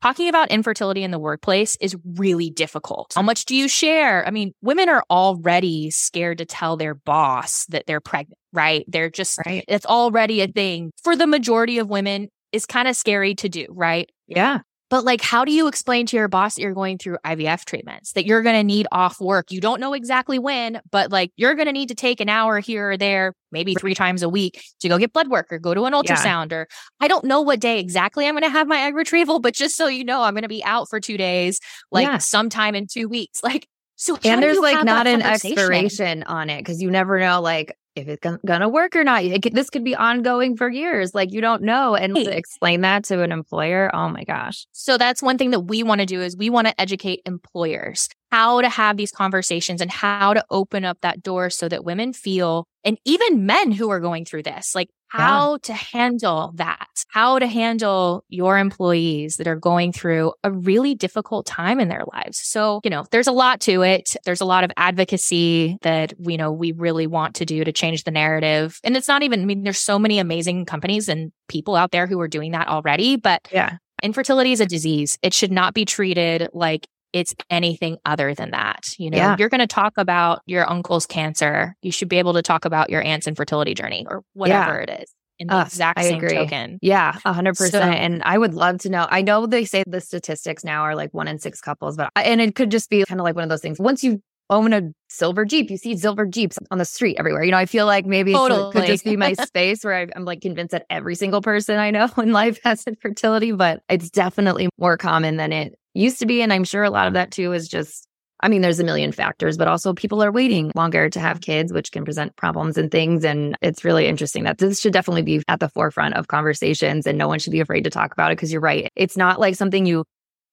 [0.00, 3.12] talking about infertility in the workplace is really difficult.
[3.16, 4.24] How much do you share?
[4.24, 8.84] I mean, women are already scared to tell their boss that they're pregnant, right?
[8.86, 9.64] They're just, right.
[9.66, 13.66] it's already a thing for the majority of women is kind of scary to do,
[13.70, 14.08] right?
[14.28, 14.60] Yeah.
[14.90, 18.12] But like, how do you explain to your boss that you're going through IVF treatments,
[18.12, 19.50] that you're going to need off work?
[19.50, 22.60] You don't know exactly when, but like, you're going to need to take an hour
[22.60, 25.74] here or there, maybe three times a week to go get blood work or go
[25.74, 26.50] to an ultrasound.
[26.50, 26.58] Yeah.
[26.58, 26.68] Or
[27.00, 29.74] I don't know what day exactly I'm going to have my egg retrieval, but just
[29.76, 31.60] so you know, I'm going to be out for two days,
[31.90, 32.18] like yeah.
[32.18, 33.40] sometime in two weeks.
[33.54, 37.76] Like, so and there's like not an expiration on it because you never know like
[37.96, 39.22] if it's gonna work or not.
[39.42, 41.14] Could, this could be ongoing for years.
[41.14, 41.94] Like you don't know.
[41.94, 44.66] And to explain that to an employer, oh my gosh.
[44.72, 48.08] So that's one thing that we want to do is we want to educate employers
[48.30, 52.12] how to have these conversations and how to open up that door so that women
[52.12, 55.58] feel and even men who are going through this, like how yeah.
[55.62, 61.46] to handle that, how to handle your employees that are going through a really difficult
[61.46, 62.38] time in their lives.
[62.38, 64.16] So, you know, there's a lot to it.
[64.24, 68.02] There's a lot of advocacy that, you know, we really want to do to change
[68.02, 68.80] the narrative.
[68.82, 72.08] And it's not even, I mean, there's so many amazing companies and people out there
[72.08, 73.76] who are doing that already, but yeah.
[74.02, 75.18] Infertility is a disease.
[75.22, 78.98] It should not be treated like it's anything other than that.
[78.98, 79.36] You know, yeah.
[79.38, 81.76] you're going to talk about your uncle's cancer.
[81.80, 84.94] You should be able to talk about your aunt's infertility journey or whatever yeah.
[84.94, 85.14] it is.
[85.38, 86.34] In the uh, exact I same agree.
[86.34, 86.78] token.
[86.82, 87.94] Yeah, a hundred percent.
[87.96, 89.06] And I would love to know.
[89.08, 92.40] I know they say the statistics now are like one in six couples, but and
[92.40, 93.80] it could just be kind of like one of those things.
[93.80, 97.42] Once you own a silver Jeep, you see silver Jeeps on the street everywhere.
[97.42, 98.68] You know, I feel like maybe totally.
[98.68, 101.78] it could just be my space where I, I'm like convinced that every single person
[101.78, 106.26] I know in life has infertility, but it's definitely more common than it used to
[106.26, 106.42] be.
[106.42, 108.06] And I'm sure a lot of that too is just,
[108.40, 111.72] I mean, there's a million factors, but also people are waiting longer to have kids,
[111.72, 113.24] which can present problems and things.
[113.24, 117.16] And it's really interesting that this should definitely be at the forefront of conversations and
[117.16, 118.90] no one should be afraid to talk about it because you're right.
[118.96, 120.04] It's not like something you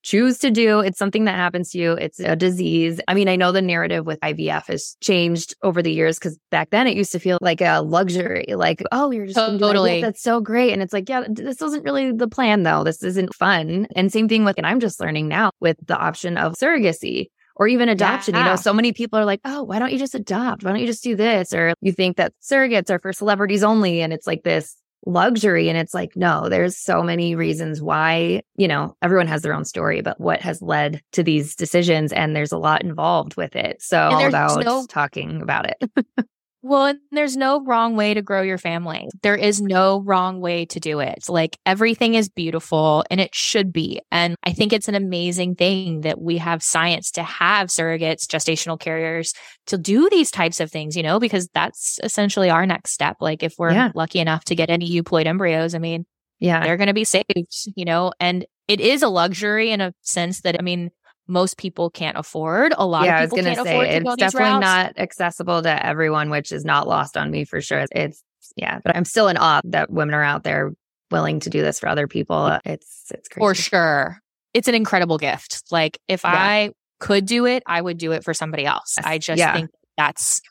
[0.03, 0.79] choose to do.
[0.79, 1.93] It's something that happens to you.
[1.93, 2.99] It's a disease.
[3.07, 6.69] I mean, I know the narrative with IVF has changed over the years because back
[6.71, 10.01] then it used to feel like a luxury, like, oh, you're just totally.
[10.01, 10.73] That's so great.
[10.73, 12.83] And it's like, yeah, this wasn't really the plan though.
[12.83, 13.87] This isn't fun.
[13.95, 17.67] And same thing with, and I'm just learning now with the option of surrogacy or
[17.67, 18.33] even adoption.
[18.33, 18.39] Yeah.
[18.39, 20.63] You know, so many people are like, oh, why don't you just adopt?
[20.63, 21.53] Why don't you just do this?
[21.53, 24.01] Or you think that surrogates are for celebrities only.
[24.01, 24.75] And it's like this
[25.05, 25.69] luxury.
[25.69, 29.65] And it's like, no, there's so many reasons why, you know, everyone has their own
[29.65, 32.13] story, but what has led to these decisions.
[32.13, 33.81] And there's a lot involved with it.
[33.81, 35.91] So all about no, talking about it.
[36.63, 39.07] Well, there's no wrong way to grow your family.
[39.23, 41.27] There is no wrong way to do it.
[41.27, 43.99] Like everything is beautiful and it should be.
[44.11, 48.79] And I think it's an amazing thing that we have science to have surrogates, gestational
[48.79, 49.33] carriers
[49.67, 53.17] to do these types of things, you know, because that's essentially our next step.
[53.21, 53.91] Like if we're yeah.
[53.95, 56.05] lucky enough to get any euploid embryos, I mean,
[56.39, 57.31] yeah, they're going to be saved,
[57.75, 60.91] you know, and it is a luxury in a sense that, I mean,
[61.27, 62.73] most people can't afford.
[62.77, 64.59] A lot yeah, of people I was can't gonna afford say to go it's definitely
[64.59, 67.85] not accessible to everyone, which is not lost on me for sure.
[67.91, 68.23] It's
[68.55, 70.71] yeah, but I'm still in awe that women are out there
[71.09, 72.57] willing to do this for other people.
[72.65, 73.41] It's it's crazy.
[73.43, 74.19] For sure.
[74.53, 75.63] It's an incredible gift.
[75.71, 76.31] Like if Yeah.
[76.33, 78.95] I could do it, I would do it for somebody else.
[79.03, 79.53] I just Yeah.
[79.53, 80.41] think that's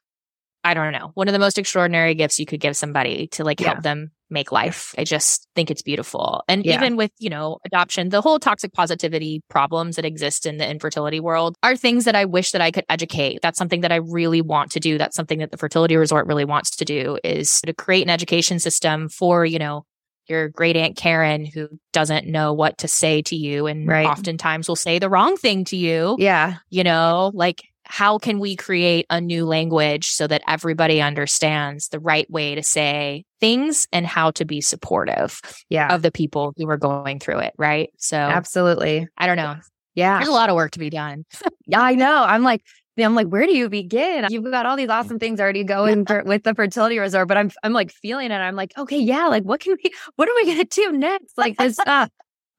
[0.62, 3.60] I don't know, one of the most extraordinary gifts you could give somebody to like
[3.60, 4.94] help them make life.
[4.96, 6.44] I just think it's beautiful.
[6.48, 6.74] And Yeah.
[6.74, 11.18] even with, you know, adoption, the whole toxic positivity problems that exist in the infertility
[11.18, 13.40] world are things that I wish that I could educate.
[13.42, 14.98] That's something that I really want to do.
[14.98, 18.58] That's something that the fertility resort really wants to do is to create an education
[18.60, 19.84] system for, you know,
[20.28, 24.06] your great aunt Karen who doesn't know what to say to you and Right.
[24.06, 26.14] oftentimes will say the wrong thing to you.
[26.20, 31.88] Yeah, You know, like how can we create a new language so that everybody understands
[31.88, 36.54] the right way to say things and how to be supportive yeah, of the people
[36.56, 37.90] who are going through it, right?
[37.96, 39.08] So absolutely.
[39.18, 39.56] I don't know.
[39.96, 41.24] Yeah, There's a lot of work to be done.
[41.66, 41.80] yeah.
[41.80, 42.24] I know.
[42.24, 42.62] I'm like.
[42.98, 44.26] I'm like, where do you begin?
[44.28, 47.50] You've got all these awesome things already going for, with the fertility resort, but I'm
[47.62, 48.34] I'm like feeling it.
[48.34, 51.38] I'm like, okay, yeah, like what can we what are we gonna do next?
[51.38, 52.10] Like this stuff.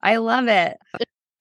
[0.02, 0.78] I love it.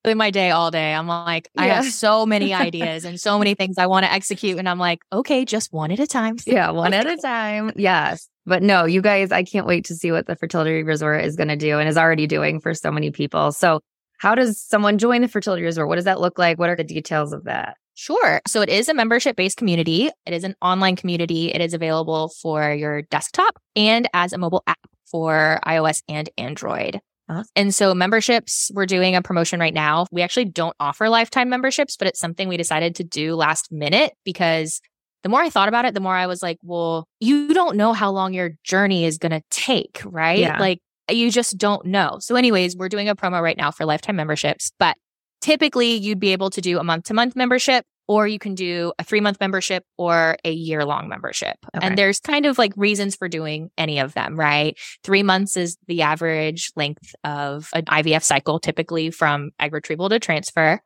[0.03, 3.53] In my day all day, I'm like, I have so many ideas and so many
[3.53, 4.57] things I want to execute.
[4.57, 6.37] And I'm like, okay, just one at a time.
[6.45, 7.71] Yeah, one at a time.
[7.75, 8.27] Yes.
[8.45, 11.49] But no, you guys, I can't wait to see what the fertility resort is going
[11.49, 13.51] to do and is already doing for so many people.
[13.51, 13.81] So,
[14.17, 15.87] how does someone join the fertility resort?
[15.87, 16.59] What does that look like?
[16.59, 17.75] What are the details of that?
[17.95, 18.41] Sure.
[18.47, 20.09] So it is a membership based community.
[20.25, 21.51] It is an online community.
[21.51, 27.01] It is available for your desktop and as a mobile app for iOS and Android.
[27.31, 27.45] Awesome.
[27.55, 30.05] And so memberships, we're doing a promotion right now.
[30.11, 34.13] We actually don't offer lifetime memberships, but it's something we decided to do last minute
[34.25, 34.81] because
[35.23, 37.93] the more I thought about it, the more I was like, well, you don't know
[37.93, 40.39] how long your journey is going to take, right?
[40.39, 40.59] Yeah.
[40.59, 40.79] Like
[41.09, 42.17] you just don't know.
[42.19, 44.97] So, anyways, we're doing a promo right now for lifetime memberships, but
[45.41, 48.91] typically you'd be able to do a month to month membership or you can do
[48.99, 51.55] a three month membership or a year long membership.
[51.73, 51.87] Okay.
[51.87, 54.77] And there's kind of like reasons for doing any of them, right?
[55.01, 60.19] Three months is the average length of an IVF cycle, typically from egg retrieval to
[60.19, 60.81] transfer.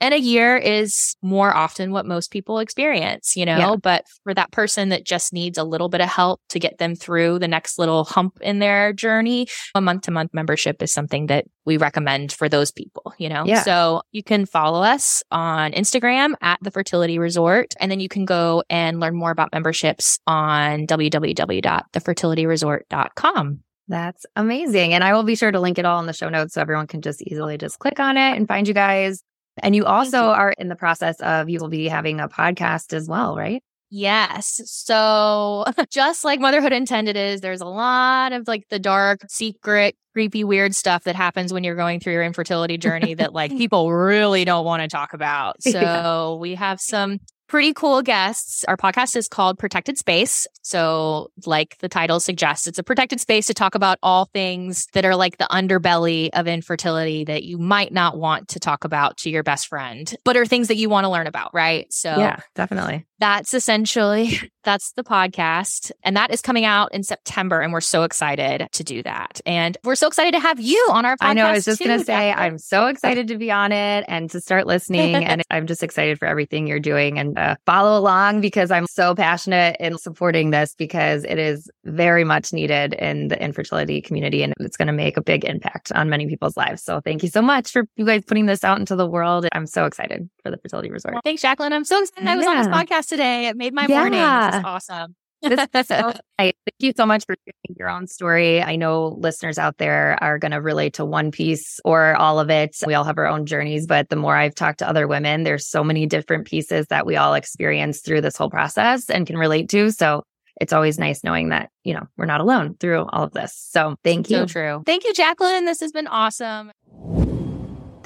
[0.00, 3.76] And a year is more often what most people experience, you know, Yeah.
[3.82, 6.94] but for that person that just needs a little bit of help to get them
[6.94, 11.26] through the next little hump in their journey, a month to month membership is something
[11.26, 13.44] that we recommend for those people, you know?
[13.44, 13.62] Yeah.
[13.62, 17.74] So you can follow us on Instagram at the fertility resort.
[17.80, 23.60] And then you can go and learn more about memberships on www.thefertilityresort.com.
[23.90, 24.92] That's amazing.
[24.92, 26.86] And I will be sure to link it all in the show notes so everyone
[26.86, 29.22] can just easily just click on it and find you guys.
[29.62, 30.30] And you also you.
[30.30, 33.62] are in the process of you will be having a podcast as well, right?
[33.90, 34.60] Yes.
[34.66, 40.44] So just like motherhood intended is, there's a lot of like the dark, secret, creepy,
[40.44, 44.44] weird stuff that happens when you're going through your infertility journey that like people really
[44.44, 45.62] don't want to talk about.
[45.62, 46.34] So Yeah.
[46.34, 47.18] we have some
[47.48, 48.64] pretty cool guests.
[48.64, 50.46] Our podcast is called Protected Space.
[50.62, 55.04] So like the title suggests, it's a protected space to talk about all things that
[55.04, 59.30] are like the underbelly of infertility that you might not want to talk about to
[59.30, 61.92] your best friend, but are things that you want to learn about, right?
[61.92, 63.06] So Yeah, definitely.
[63.18, 68.02] That's essentially that's the podcast and that is coming out in september and we're so
[68.02, 71.32] excited to do that and we're so excited to have you on our podcast I
[71.34, 71.46] know.
[71.46, 74.40] I was just going to say, I'm so excited to be on it and to
[74.40, 75.16] start listening.
[75.16, 79.14] and I'm just excited for everything you're doing and uh, follow along because I'm so
[79.14, 84.54] passionate in supporting this because it is very much needed in the infertility community and
[84.60, 86.82] it's going to make a big impact on many people's lives.
[86.82, 89.46] So thank you so much for you guys putting this out into the world.
[89.52, 91.16] I'm so excited for the fertility resort.
[91.24, 94.20] Thanks jacqueline i'm so excited i was on this podcast today it made my morning
[94.20, 98.62] this is awesome This so Thank you so much for sharing your own story.
[98.62, 102.50] I know listeners out there are going to relate to one piece or all of
[102.50, 102.76] it.
[102.86, 105.66] We all have our own journeys, but the more I've talked to other women, there's
[105.66, 109.68] so many different pieces that we all experience through this whole process and can relate
[109.70, 109.90] to.
[109.90, 110.22] So
[110.60, 113.54] it's always nice knowing that, you know, we're not alone through all of this.
[113.54, 114.38] So thank you.
[114.38, 116.72] so true thank you jacqueline this has been awesome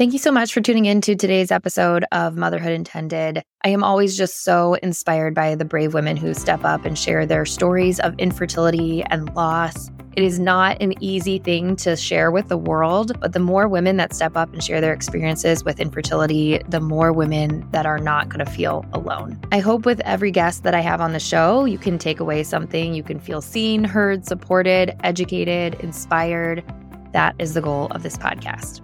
[0.03, 3.41] Thank you so much for tuning in to today's episode of Motherhood Intended.
[3.65, 7.25] I am always just so inspired by the brave women who step up and share
[7.25, 9.93] their stories of infertility and loss.
[10.17, 13.97] It is not an easy thing to share with the world, but the more women
[13.99, 18.29] that step up and share their experiences with infertility, the more women that are not
[18.29, 19.41] going to feel alone.
[19.53, 22.43] I hope with every guest that I have on the show, you can take away
[22.43, 22.93] something.
[22.93, 26.65] You can feel seen, heard, supported, educated, inspired.
[27.13, 28.81] That is the goal of this podcast.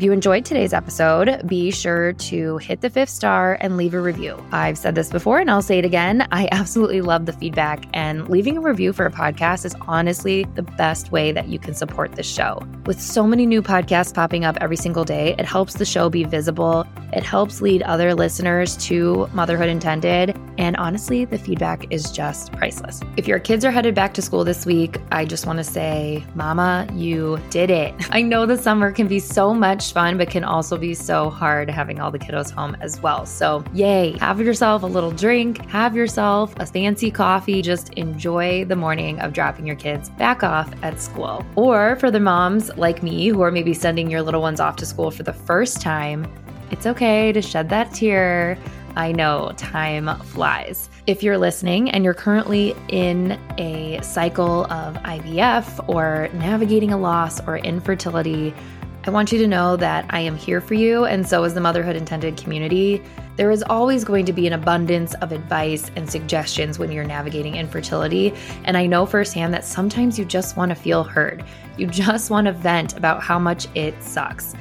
[0.00, 4.00] If you enjoyed today's episode, be sure to hit the fifth star and leave a
[4.00, 4.42] review.
[4.50, 6.26] I've said this before and I'll say it again.
[6.32, 10.62] I absolutely love the feedback, and leaving a review for a podcast is honestly the
[10.62, 12.66] best way that you can support this show.
[12.86, 16.24] With so many new podcasts popping up every single day, it helps the show be
[16.24, 16.86] visible.
[17.12, 20.34] It helps lead other listeners to Motherhood Intended.
[20.56, 23.00] And honestly, the feedback is just priceless.
[23.16, 26.24] If your kids are headed back to school this week, I just want to say,
[26.34, 27.94] Mama, you did it.
[28.10, 29.52] I know the summer can be so
[29.92, 33.26] fun, but can also be so hard having all the kiddos home as well.
[33.26, 38.76] So, yay, have yourself a little drink, have yourself a fancy coffee, just enjoy the
[38.76, 41.44] morning of dropping your kids back off at school.
[41.56, 44.86] Or for the moms like me who are maybe sending your little ones off to
[44.86, 46.26] school for the first time,
[46.70, 48.56] it's okay to shed that tear.
[48.96, 50.88] I know time flies.
[51.06, 57.40] If you're listening and you're currently in a cycle of IVF or navigating a loss
[57.46, 58.54] or infertility,
[59.02, 61.60] I want you to know that I am here for you, and so is the
[61.60, 63.02] Motherhood Intended community.
[63.36, 67.54] There is always going to be an abundance of advice and suggestions when you're navigating
[67.54, 68.34] infertility.
[68.64, 71.42] And I know firsthand that sometimes you just want to feel heard.
[71.78, 74.54] You just want to vent about how much it sucks.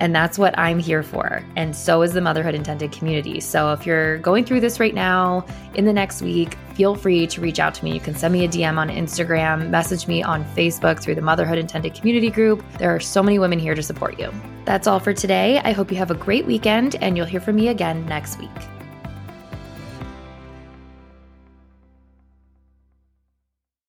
[0.00, 1.44] And that's what I'm here for.
[1.56, 3.38] And so is the Motherhood Intended community.
[3.40, 7.40] So if you're going through this right now, in the next week, feel free to
[7.40, 7.92] reach out to me.
[7.92, 11.58] You can send me a DM on Instagram, message me on Facebook through the Motherhood
[11.58, 12.64] Intended community group.
[12.78, 14.32] There are so many women here to support you.
[14.64, 15.60] That's all for today.
[15.62, 18.79] I hope you have a great weekend and you'll hear from me again next week.